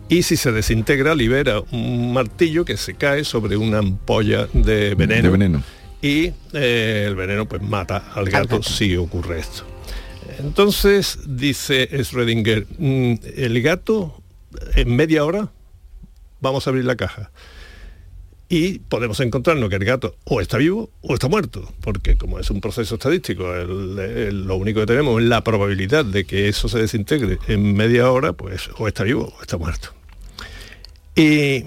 [0.09, 5.23] Y si se desintegra, libera un martillo que se cae sobre una ampolla de veneno.
[5.23, 5.63] De veneno.
[6.01, 9.63] Y eh, el veneno pues mata al gato, si ocurre esto.
[10.39, 14.21] Entonces, dice Schrödinger, "Mm, el gato
[14.75, 15.51] en media hora
[16.41, 17.31] vamos a abrir la caja.
[18.49, 22.49] Y podemos encontrarnos que el gato o está vivo o está muerto, porque como es
[22.49, 26.79] un proceso estadístico, el- lo único que tenemos es la probabilidad de que eso se
[26.79, 29.89] desintegre en media hora, pues o está vivo o está muerto.
[31.15, 31.65] Y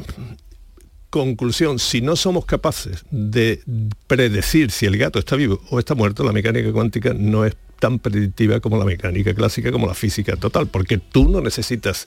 [1.11, 3.61] conclusión, si no somos capaces de
[4.07, 7.99] predecir si el gato está vivo o está muerto, la mecánica cuántica no es tan
[7.99, 12.07] predictiva como la mecánica clásica, como la física total, porque tú no necesitas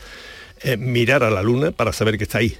[0.63, 2.55] eh, mirar a la luna para saber que está ahí.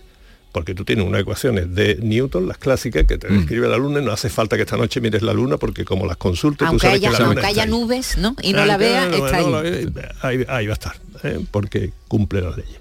[0.51, 3.37] Porque tú tienes unas ecuaciones de Newton, las clásicas, que te Mm.
[3.39, 6.05] describe la luna y no hace falta que esta noche mires la luna porque como
[6.05, 7.69] las consultas, tú Aunque sabes haya, que la luna aunque está haya ahí.
[7.71, 8.35] nubes, ¿no?
[8.43, 9.89] Y no la Aunque vea, no- está no ahí.
[9.93, 11.39] la ahí, ahí va a estar, ¿eh?
[11.49, 12.75] porque cumple las leyes.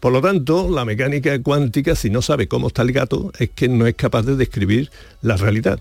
[0.00, 3.68] Por lo tanto, la mecánica cuántica, si no sabe cómo está el gato, es que
[3.68, 4.90] no es capaz de describir
[5.20, 5.78] la realidad.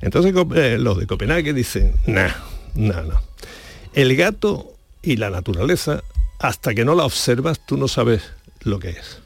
[0.00, 2.30] Entonces eh, los de Copenhague dicen, nah,
[2.74, 3.20] nah, no.
[3.94, 6.02] El gato y la naturaleza,
[6.44, 8.22] hasta que no la observas, tú no sabes
[8.64, 9.18] lo que es.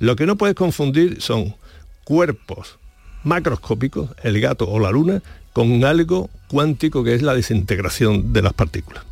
[0.00, 1.54] Lo que no puedes confundir son
[2.02, 2.78] cuerpos
[3.22, 5.22] macroscópicos, el gato o la luna,
[5.52, 9.04] con algo cuántico que es la desintegración de las partículas,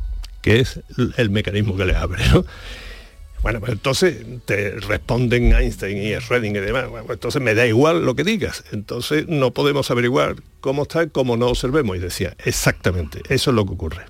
[0.42, 0.80] que es
[1.16, 2.28] el mecanismo que le abre.
[2.30, 2.44] ¿no?
[3.42, 6.88] Bueno, pues entonces te responden Einstein y Schrödinger y demás.
[6.88, 8.64] Bueno, pues entonces me da igual lo que digas.
[8.72, 11.96] Entonces no podemos averiguar cómo está como no observemos.
[11.96, 14.04] Y decía, exactamente, eso es lo que ocurre.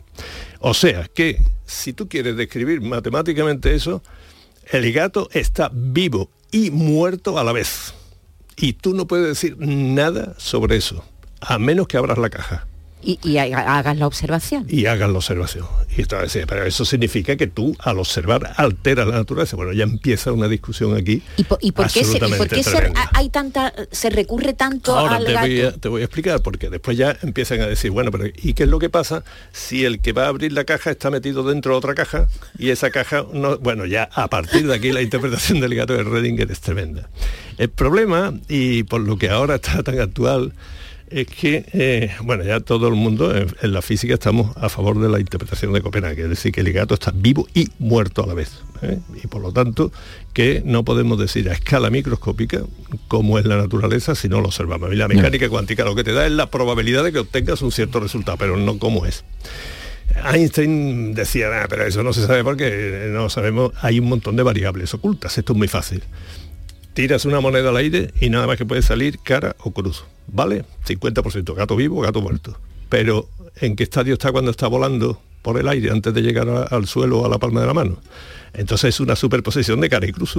[0.64, 4.00] O sea que si tú quieres describir matemáticamente eso,
[4.70, 7.94] el gato está vivo y muerto a la vez.
[8.56, 11.04] Y tú no puedes decir nada sobre eso,
[11.40, 12.68] a menos que abras la caja.
[13.02, 14.64] Y, y ha- hagas la observación.
[14.68, 15.66] y hagas la observación.
[15.96, 19.56] Y sí, pero eso significa que tú al observar alteras la naturaleza.
[19.56, 21.22] Bueno, ya empieza una discusión aquí.
[21.36, 23.10] ¿Y por, y por qué, se, y por absolutamente qué se, tremenda.
[23.12, 25.46] hay tanta, se recurre tanto Ahora al te gato?
[25.48, 28.54] voy, a, te voy a explicar, porque después ya empiezan a decir, bueno, pero ¿y
[28.54, 31.42] qué es lo que pasa si el que va a abrir la caja está metido
[31.42, 32.28] dentro de otra caja
[32.58, 33.58] y esa caja no...
[33.58, 37.08] Bueno, ya a partir de aquí la interpretación del gato de Redinger es tremenda.
[37.58, 40.52] El problema, y por lo que ahora está tan actual,
[41.12, 45.00] es que, eh, bueno, ya todo el mundo en, en la física estamos a favor
[45.00, 48.26] de la interpretación de Copenhague, es decir, que el gato está vivo y muerto a
[48.26, 48.60] la vez.
[48.82, 48.98] ¿eh?
[49.22, 49.92] Y por lo tanto,
[50.32, 52.62] que no podemos decir a escala microscópica
[53.08, 54.92] cómo es la naturaleza si no lo observamos.
[54.92, 57.72] Y la mecánica cuántica lo que te da es la probabilidad de que obtengas un
[57.72, 59.24] cierto resultado, pero no cómo es.
[60.32, 64.42] Einstein decía, "Ah, pero eso no se sabe porque no sabemos, hay un montón de
[64.42, 66.02] variables ocultas, esto es muy fácil
[66.94, 70.04] tiras una moneda al aire y nada más que puede salir cara o cruz.
[70.28, 70.64] ¿Vale?
[70.86, 72.56] 50% gato vivo, gato muerto.
[72.88, 73.28] Pero
[73.60, 77.20] ¿en qué estadio está cuando está volando por el aire antes de llegar al suelo
[77.20, 77.98] o a la palma de la mano?
[78.54, 80.34] Entonces es una superposición de cara y cruz.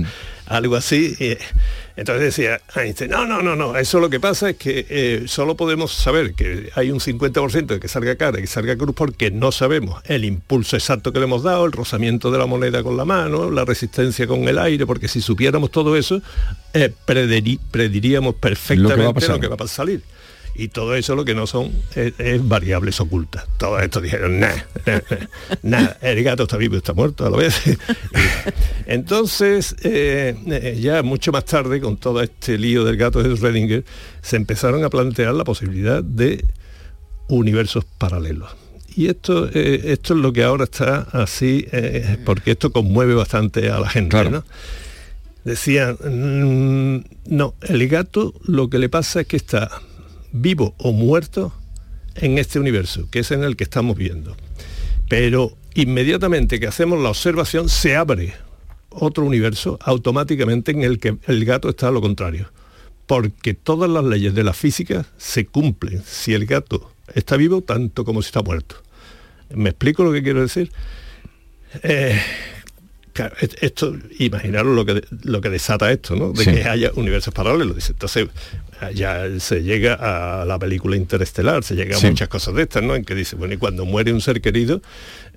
[0.46, 1.16] Algo así.
[1.96, 5.56] Entonces decía Einstein, no, no, no, no, eso lo que pasa es que eh, solo
[5.56, 9.30] podemos saber que hay un 50% de que salga cara y que salga cruz porque
[9.30, 12.96] no sabemos el impulso exacto que le hemos dado, el rozamiento de la moneda con
[12.96, 16.20] la mano, la resistencia con el aire, porque si supiéramos todo eso,
[16.74, 19.40] eh, prediríamos perfectamente lo pasar.
[19.40, 20.02] que va a salir.
[20.58, 23.46] Y todo eso lo que no son es, es variables ocultas.
[23.58, 24.66] Todo esto dijeron, nada,
[25.62, 27.60] nada, el gato está vivo está muerto a la vez.
[28.86, 33.84] Entonces, eh, eh, ya mucho más tarde, con todo este lío del gato de Schrödinger,
[34.22, 36.44] se empezaron a plantear la posibilidad de
[37.28, 38.54] universos paralelos.
[38.96, 43.70] Y esto, eh, esto es lo que ahora está así, eh, porque esto conmueve bastante
[43.70, 44.30] a la gente.
[44.30, 44.42] ¿no?
[45.44, 49.82] Decían, mm, no, el gato lo que le pasa es que está
[50.40, 51.52] vivo o muerto
[52.16, 54.36] en este universo, que es en el que estamos viendo.
[55.08, 58.34] Pero inmediatamente que hacemos la observación se abre
[58.90, 62.50] otro universo automáticamente en el que el gato está a lo contrario.
[63.06, 68.04] Porque todas las leyes de la física se cumplen si el gato está vivo tanto
[68.04, 68.76] como si está muerto.
[69.54, 70.72] ¿Me explico lo que quiero decir?
[71.84, 72.20] Eh,
[73.12, 76.32] claro, esto, imaginaros lo que, lo que desata esto, ¿no?
[76.32, 76.50] De Sí.
[76.50, 77.76] que haya universos paralelos.
[77.76, 78.28] Dice, Entonces,
[78.94, 82.94] ya se llega a la película interestelar, se llega a muchas cosas de estas, ¿no?
[82.94, 84.82] En que dice, bueno, y cuando muere un ser querido,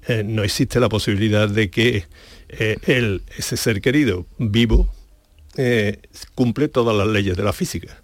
[0.08, 2.06] eh, no existe la posibilidad de que
[2.50, 4.92] eh, él, ese ser querido, vivo,
[5.58, 6.00] eh,
[6.36, 8.02] cumple todas las leyes de la física.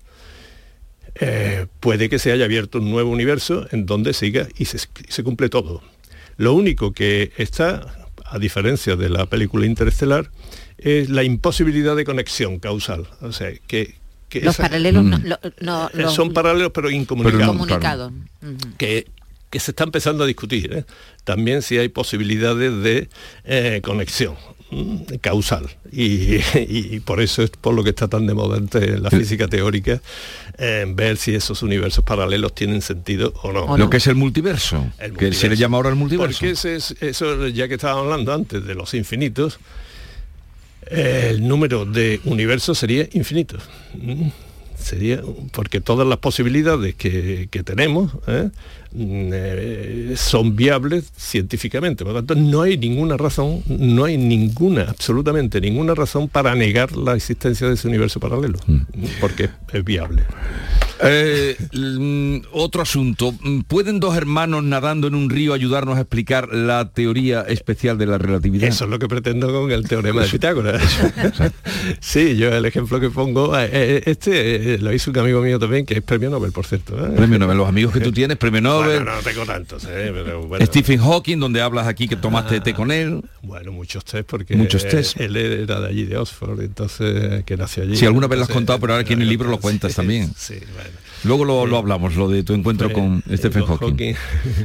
[1.15, 5.11] Eh, puede que se haya abierto un nuevo universo en donde siga y se, y
[5.11, 5.81] se cumple todo.
[6.38, 10.29] Lo único que está, a diferencia de la película interestelar,
[10.77, 13.07] es la imposibilidad de conexión causal.
[13.21, 13.95] O sea, que,
[14.30, 15.23] que Los esa- paralelos no, Mm.
[15.26, 18.11] lo- no- Eh, los- son paralelos pero incomunicados.
[18.78, 19.07] que,
[19.49, 20.73] que se está empezando a discutir.
[20.73, 20.86] ¿eh?
[21.23, 23.09] También si hay posibilidades de
[23.45, 24.36] eh, conexión
[24.71, 25.69] mm, causal.
[25.91, 30.01] Y, por eso es por lo que está tan de moda entre la física teórica,
[30.57, 33.78] eh, ver si esos universos paralelos tienen sentido o no.
[33.78, 36.39] Lo que es el multiverso, El que se le llama ahora el multiverso.
[36.39, 39.59] Porque ese es- eso, ya que estábamos hablando antes de los infinitos,
[40.89, 43.57] el número de universos sería infinito.
[43.93, 44.29] Mm,
[44.77, 45.21] Sería,
[45.51, 48.49] porque todas las posibilidades que, que tenemos ¿eh?
[48.91, 52.03] Mm, eh, son viables científicamente.
[52.03, 56.95] Por lo tanto, no hay ninguna razón, no hay ninguna, absolutamente ninguna razón para negar
[56.95, 58.59] la existencia de ese universo paralelo,
[59.21, 60.23] porque es viable.
[61.01, 63.33] Eh, mm, otro asunto.
[63.41, 68.05] Mm, ¿Pueden dos hermanos nadando en un río ayudarnos a explicar la teoría especial de
[68.05, 68.69] la relatividad?
[68.69, 70.81] Eso es lo que pretendo con el teorema de Pitágoras.
[71.99, 75.85] sí, yo el ejemplo que pongo, eh, eh, este lo hizo un amigo mío también,
[75.85, 76.95] que es premio Nobel, por cierto.
[77.15, 79.03] Premio Nobel, los amigos que tú tienes, premio Nobel.
[79.03, 80.65] Bueno, no tengo tantos, eh, pero bueno.
[80.65, 83.21] Stephen Hawking, donde hablas aquí que tomaste té con él.
[83.41, 85.19] Bueno, muchos test, porque Muchos test.
[85.19, 87.95] él era de allí, de Oxford, entonces, que nació allí.
[87.95, 90.31] Si alguna vez lo has contado, pero ahora aquí en el libro lo cuentas también.
[90.35, 90.84] Sí, bueno.
[91.23, 94.13] Luego lo, lo hablamos, lo de tu encuentro con Stephen con Hawking.
[94.13, 94.15] Hawking.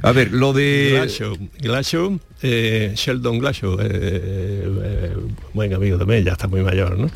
[0.03, 0.91] A ver, lo de...
[0.93, 5.17] Glashow, Glashow, eh, Sheldon Glashow, eh, eh,
[5.55, 7.09] buen amigo también, ya está muy mayor, ¿no?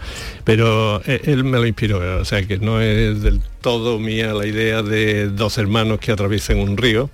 [0.44, 4.46] Pero eh, él me lo inspiró, o sea que no es del todo mía la
[4.46, 7.10] idea de dos hermanos que atraviesen un río.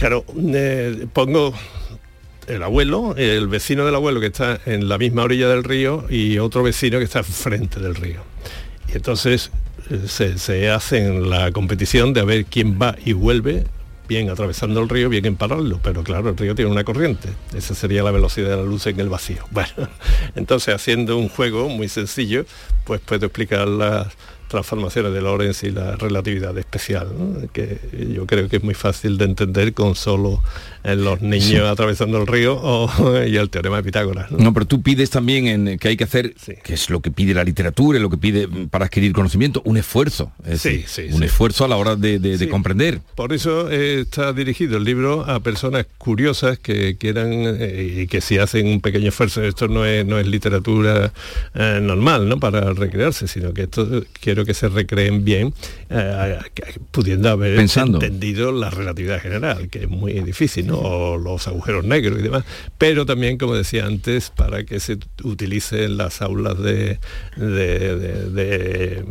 [0.00, 1.54] Claro, eh, pongo
[2.48, 6.38] el abuelo, el vecino del abuelo que está en la misma orilla del río y
[6.38, 8.20] otro vecino que está frente del río.
[8.92, 9.65] Y entonces eh,
[10.06, 13.64] se, se hacen la competición de a ver quién va y vuelve
[14.08, 17.74] bien atravesando el río, bien en paralelo, pero claro, el río tiene una corriente, esa
[17.74, 19.44] sería la velocidad de la luz en el vacío.
[19.50, 19.88] Bueno,
[20.34, 22.44] entonces haciendo un juego muy sencillo,
[22.84, 24.08] pues puedo explicar las
[24.48, 27.48] transformaciones de Lorentz y la relatividad especial, ¿no?
[27.52, 27.78] que
[28.14, 30.42] yo creo que es muy fácil de entender con solo
[30.84, 34.30] en los niños atravesando el río o, y el teorema de Pitágoras.
[34.30, 34.38] ¿no?
[34.38, 37.34] No, pero tú pides también en, que hay que hacer, que es lo que pide
[37.34, 40.30] la literatura, lo que pide mm, para adquirir conocimiento, un esfuerzo.
[40.44, 41.24] Es Sí, decir, sí, un sí.
[41.24, 42.48] esfuerzo a la hora de, de- de Sí.
[42.48, 43.00] comprender.
[43.16, 48.20] Por eso eh, está dirigido el libro a personas curiosas que quieran eh, y que
[48.20, 51.12] si hacen un pequeño esfuerzo, esto no es, no es literatura
[51.54, 52.38] eh, normal, ¿no?
[52.38, 54.04] Para recrearse, sino que esto eh,
[54.44, 55.54] que se recreen bien,
[55.90, 57.98] eh, que- pudiendo haber Pensando.
[58.00, 60.78] entendido la relatividad general, que es muy difícil, ¿no?
[60.78, 62.44] O los agujeros negros y demás.
[62.78, 66.98] Pero también, como decía antes, para que se utilice en las aulas de,
[67.36, 69.04] de- de- de,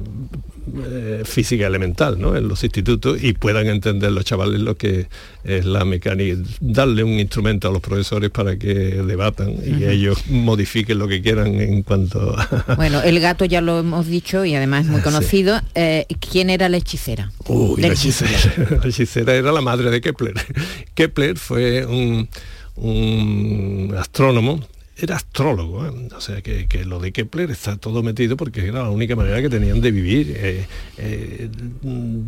[0.86, 2.36] eh, física elemental ¿no?
[2.36, 5.08] en los institutos y puedan entender los chavales lo que
[5.44, 10.98] es la mecánica, darle un instrumento a los profesores para que debatan y ellos modifiquen
[11.00, 12.76] lo que quieran en cuanto a...
[12.76, 15.04] Bueno, el gato ya lo hemos dicho y además es muy Sí.
[15.04, 15.62] conocido.
[15.76, 17.32] Eh, ¿Quién era la hechicera?
[17.48, 20.34] Uy, la hechicera, la hechicera era la madre de Kepler.
[20.96, 22.28] Kepler fue un,
[22.76, 24.60] un astrónomo,
[24.98, 25.92] era astrólogo, ¿eh?
[26.16, 29.42] o sea que, que lo de Kepler está todo metido porque era la única manera
[29.42, 30.66] que tenían de vivir, eh,
[30.98, 31.50] eh,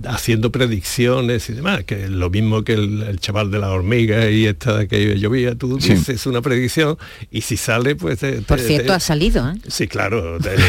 [0.06, 4.46] haciendo predicciones y demás, que lo mismo que el, el chaval de la hormiga y
[4.48, 5.94] esta que llovía, tú Sí.
[5.94, 6.98] dices una predicción
[7.32, 8.20] y si sale, pues...
[8.20, 9.54] te- Por te- cierto, te- ha salido, ¿eh?
[9.68, 10.38] Sí, claro.
[10.40, 10.60] te- te-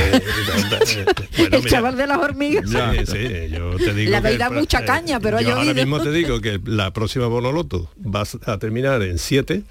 [1.14, 2.64] te- bueno, el mira, chaval de las hormigas.
[2.68, 2.76] Sí,
[3.06, 3.18] sí,
[3.50, 6.00] yo te digo Le habéis que dado el- mucha caña, pero ha yo ahora mismo
[6.00, 9.62] te digo que la próxima Bonoloto va a terminar en 7,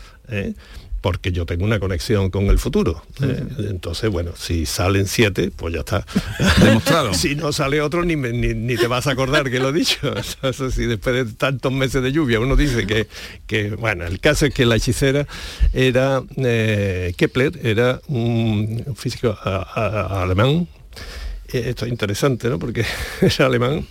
[1.02, 3.04] porque yo tengo una conexión con el futuro.
[3.22, 3.44] ¿eh?
[3.70, 6.06] Entonces, bueno, si salen 7, pues ya está.
[6.64, 7.14] Demostrado.
[7.16, 9.74] si no sale otro, ni, me- ni, ni te vas a acordar que lo he
[9.74, 10.14] dicho.
[10.44, 13.08] Eso sí, después de tantos meses de lluvia, uno dice que,
[13.46, 15.28] que bueno, el caso es que la hechicera
[15.74, 20.68] era, eh, Kepler era un físico a- a- alemán,
[21.54, 22.60] eh, esto es interesante, ¿no?
[22.60, 22.86] Porque
[23.22, 23.86] era alemán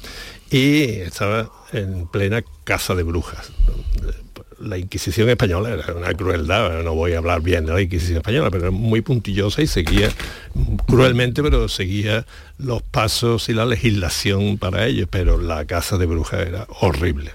[0.51, 3.51] y estaba en plena caza de brujas.
[3.67, 4.26] ¿no?
[4.59, 8.51] La Inquisición española era una crueldad, no voy a hablar bien de la Inquisición española,
[8.51, 10.11] pero era muy puntillosa y seguía
[10.87, 12.25] cruelmente, pero seguía
[12.59, 17.33] los pasos y la legislación para ello, pero la caza de brujas era horrible.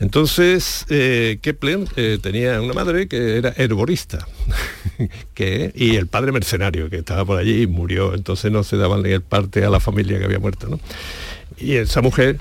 [0.00, 4.28] Entonces, eh, Kepler eh, tenía una madre que era herborista
[5.34, 9.02] que, y el padre mercenario que estaba por allí y murió, entonces no se daban
[9.02, 10.68] ni el parte a la familia que había muerto.
[10.68, 10.78] ¿no?
[11.58, 12.38] Y esa mujer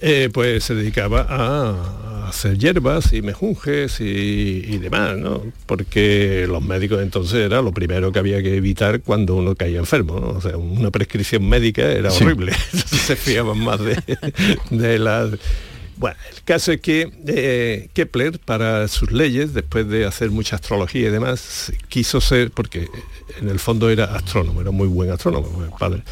[0.00, 5.42] eh, pues se dedicaba a, hacer hierbas y mejunjes y, y demás, ¿no?
[5.66, 10.18] Porque los médicos entonces era lo primero que había que evitar cuando uno caía enfermo,
[10.18, 10.28] ¿no?
[10.30, 12.52] O sea, una prescripción médica era horrible.
[12.72, 14.02] Se fiaban más de,
[14.70, 15.30] de las...
[15.96, 21.08] Bueno, el caso es que eh, Kepler, para sus leyes, después de hacer mucha astrología
[21.08, 22.88] y demás, quiso ser, porque
[23.40, 26.02] en el fondo era astrónomo, era muy buen astrónomo, el padre,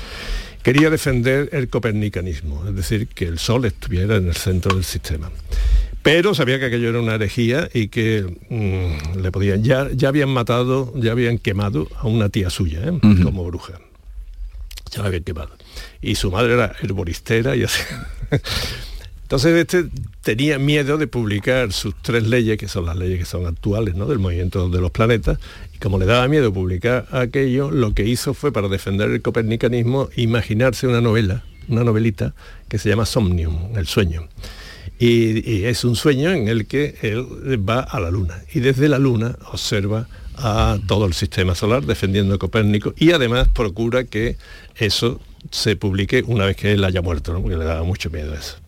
[0.63, 5.31] quería defender el copernicanismo, es decir, que el Sol estuviera en el centro del sistema.
[6.03, 10.31] Pero sabía que aquello era una herejía y que mm, le podían, ya, ya habían
[10.31, 12.99] matado, ya habían quemado a una tía suya, ¿eh?
[13.23, 13.81] como bruja.
[14.91, 15.51] Ya la habían quemado.
[16.01, 17.83] Y su madre era herboristera y así.
[19.33, 19.87] Entonces este
[20.21, 24.05] tenía miedo de publicar sus tres leyes, que son las leyes que son actuales, ¿no?
[24.05, 25.39] del movimiento de los planetas,
[25.75, 30.11] y como le daba miedo publicar aquello, lo que hizo fue para defender el copernicanismo
[30.17, 32.35] imaginarse una novela, una novelita
[32.69, 34.29] que se llama Somnium, el sueño.
[34.99, 37.27] Y, es un sueño en el que él
[37.67, 42.35] va a la luna y desde la luna observa a todo el sistema solar defendiendo
[42.35, 44.37] a Copérnico y además procura que
[44.77, 48.37] eso se publique una vez que él haya muerto, porque le daba mucho miedo a
[48.37, 48.62] eso.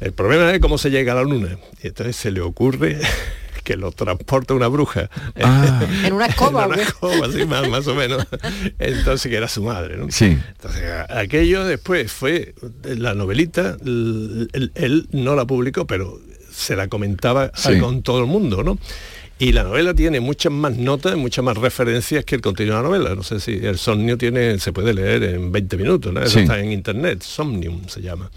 [0.00, 1.58] El problema es cómo se llega a la luna.
[1.82, 2.98] Y entonces se le ocurre
[3.64, 5.10] que lo transporta una bruja.
[6.04, 8.26] En una escoba, en ¿o una escoba, sí, más, más o menos.
[8.78, 10.10] Entonces que era su madre, ¿no?
[10.10, 10.36] Sí.
[10.56, 16.18] Entonces, aquello después fue la novelita, él, él no la publicó, pero
[16.50, 17.78] se la comentaba Sí.
[17.78, 18.78] con todo el mundo, ¿no?
[19.38, 22.88] Y la novela tiene muchas más notas, muchas más referencias que el contenido de la
[22.88, 23.14] novela.
[23.14, 26.20] No sé si el Somnio tiene, se puede leer en 20 minutos, ¿no?
[26.20, 26.40] Eso Sí.
[26.40, 28.30] está en internet, Somnium se llama.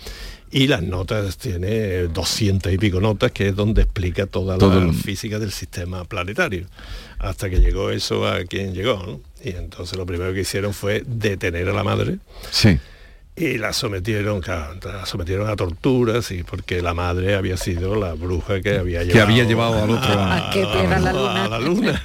[0.55, 4.85] Y las notas tiene 200 y pico notas, que es donde explica toda Todo la
[4.87, 6.67] el- física del sistema planetario.
[7.17, 9.21] Hasta que llegó eso a quien llegó, ¿no?
[9.43, 12.17] Y entonces lo primero que hicieron fue detener a la madre
[12.51, 12.77] Sí.
[13.35, 18.13] y la sometieron, claro, la sometieron a torturas y porque la madre había sido la
[18.13, 20.31] bruja que había Que llevado, había llevado al otro lado.
[20.45, 21.45] A Kepler a la luna.
[21.45, 22.01] a la luna.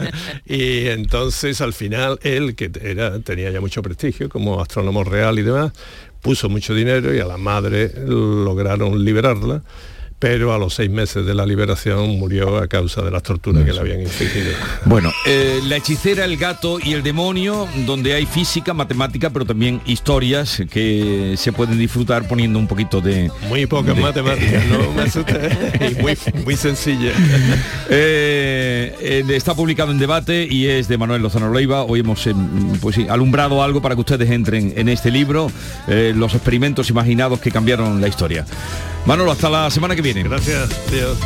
[0.46, 5.42] Y entonces al final él, que era, tenía ya mucho prestigio como astrónomo real y
[5.42, 5.72] demás,
[6.20, 9.62] puso mucho dinero y a la madre lograron liberarla
[10.18, 13.72] pero a los seis meses de la liberación murió a causa de las torturas que
[13.72, 14.50] le habían infligido.
[14.84, 19.80] Bueno, eh, La hechicera, el gato y el demonio, donde hay física, matemática, pero también
[19.86, 23.30] historias que se pueden disfrutar poniendo un poquito de...
[23.48, 25.52] Muy pocas de- matemáticas, no me asustes.
[25.92, 27.12] Y muy, muy sencilla.
[27.90, 31.84] Eh, eh, está publicado en debate y es de Manuel Lozano Leiva.
[31.84, 32.34] Hoy hemos eh,
[32.80, 35.50] pues sí, alumbrado algo para que ustedes entren en este libro,
[35.86, 38.44] eh, los experimentos imaginados que cambiaron la historia.
[39.06, 40.28] Manolo, hasta la semana que viene.
[40.28, 41.18] Gracias, Dios.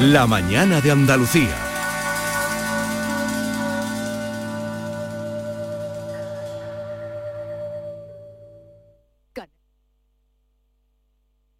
[0.00, 1.69] La mañana de Andalucía.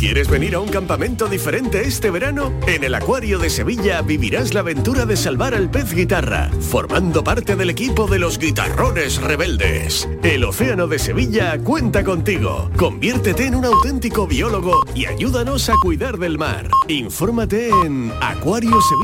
[0.00, 2.54] ¿Quieres venir a un campamento diferente este verano?
[2.66, 7.54] En el Acuario de Sevilla vivirás la aventura de salvar al pez guitarra, formando parte
[7.54, 10.08] del equipo de los guitarrones rebeldes.
[10.22, 12.70] El Océano de Sevilla cuenta contigo.
[12.78, 16.70] Conviértete en un auténtico biólogo y ayúdanos a cuidar del mar.
[16.88, 19.00] Infórmate en Acuario Sevilla.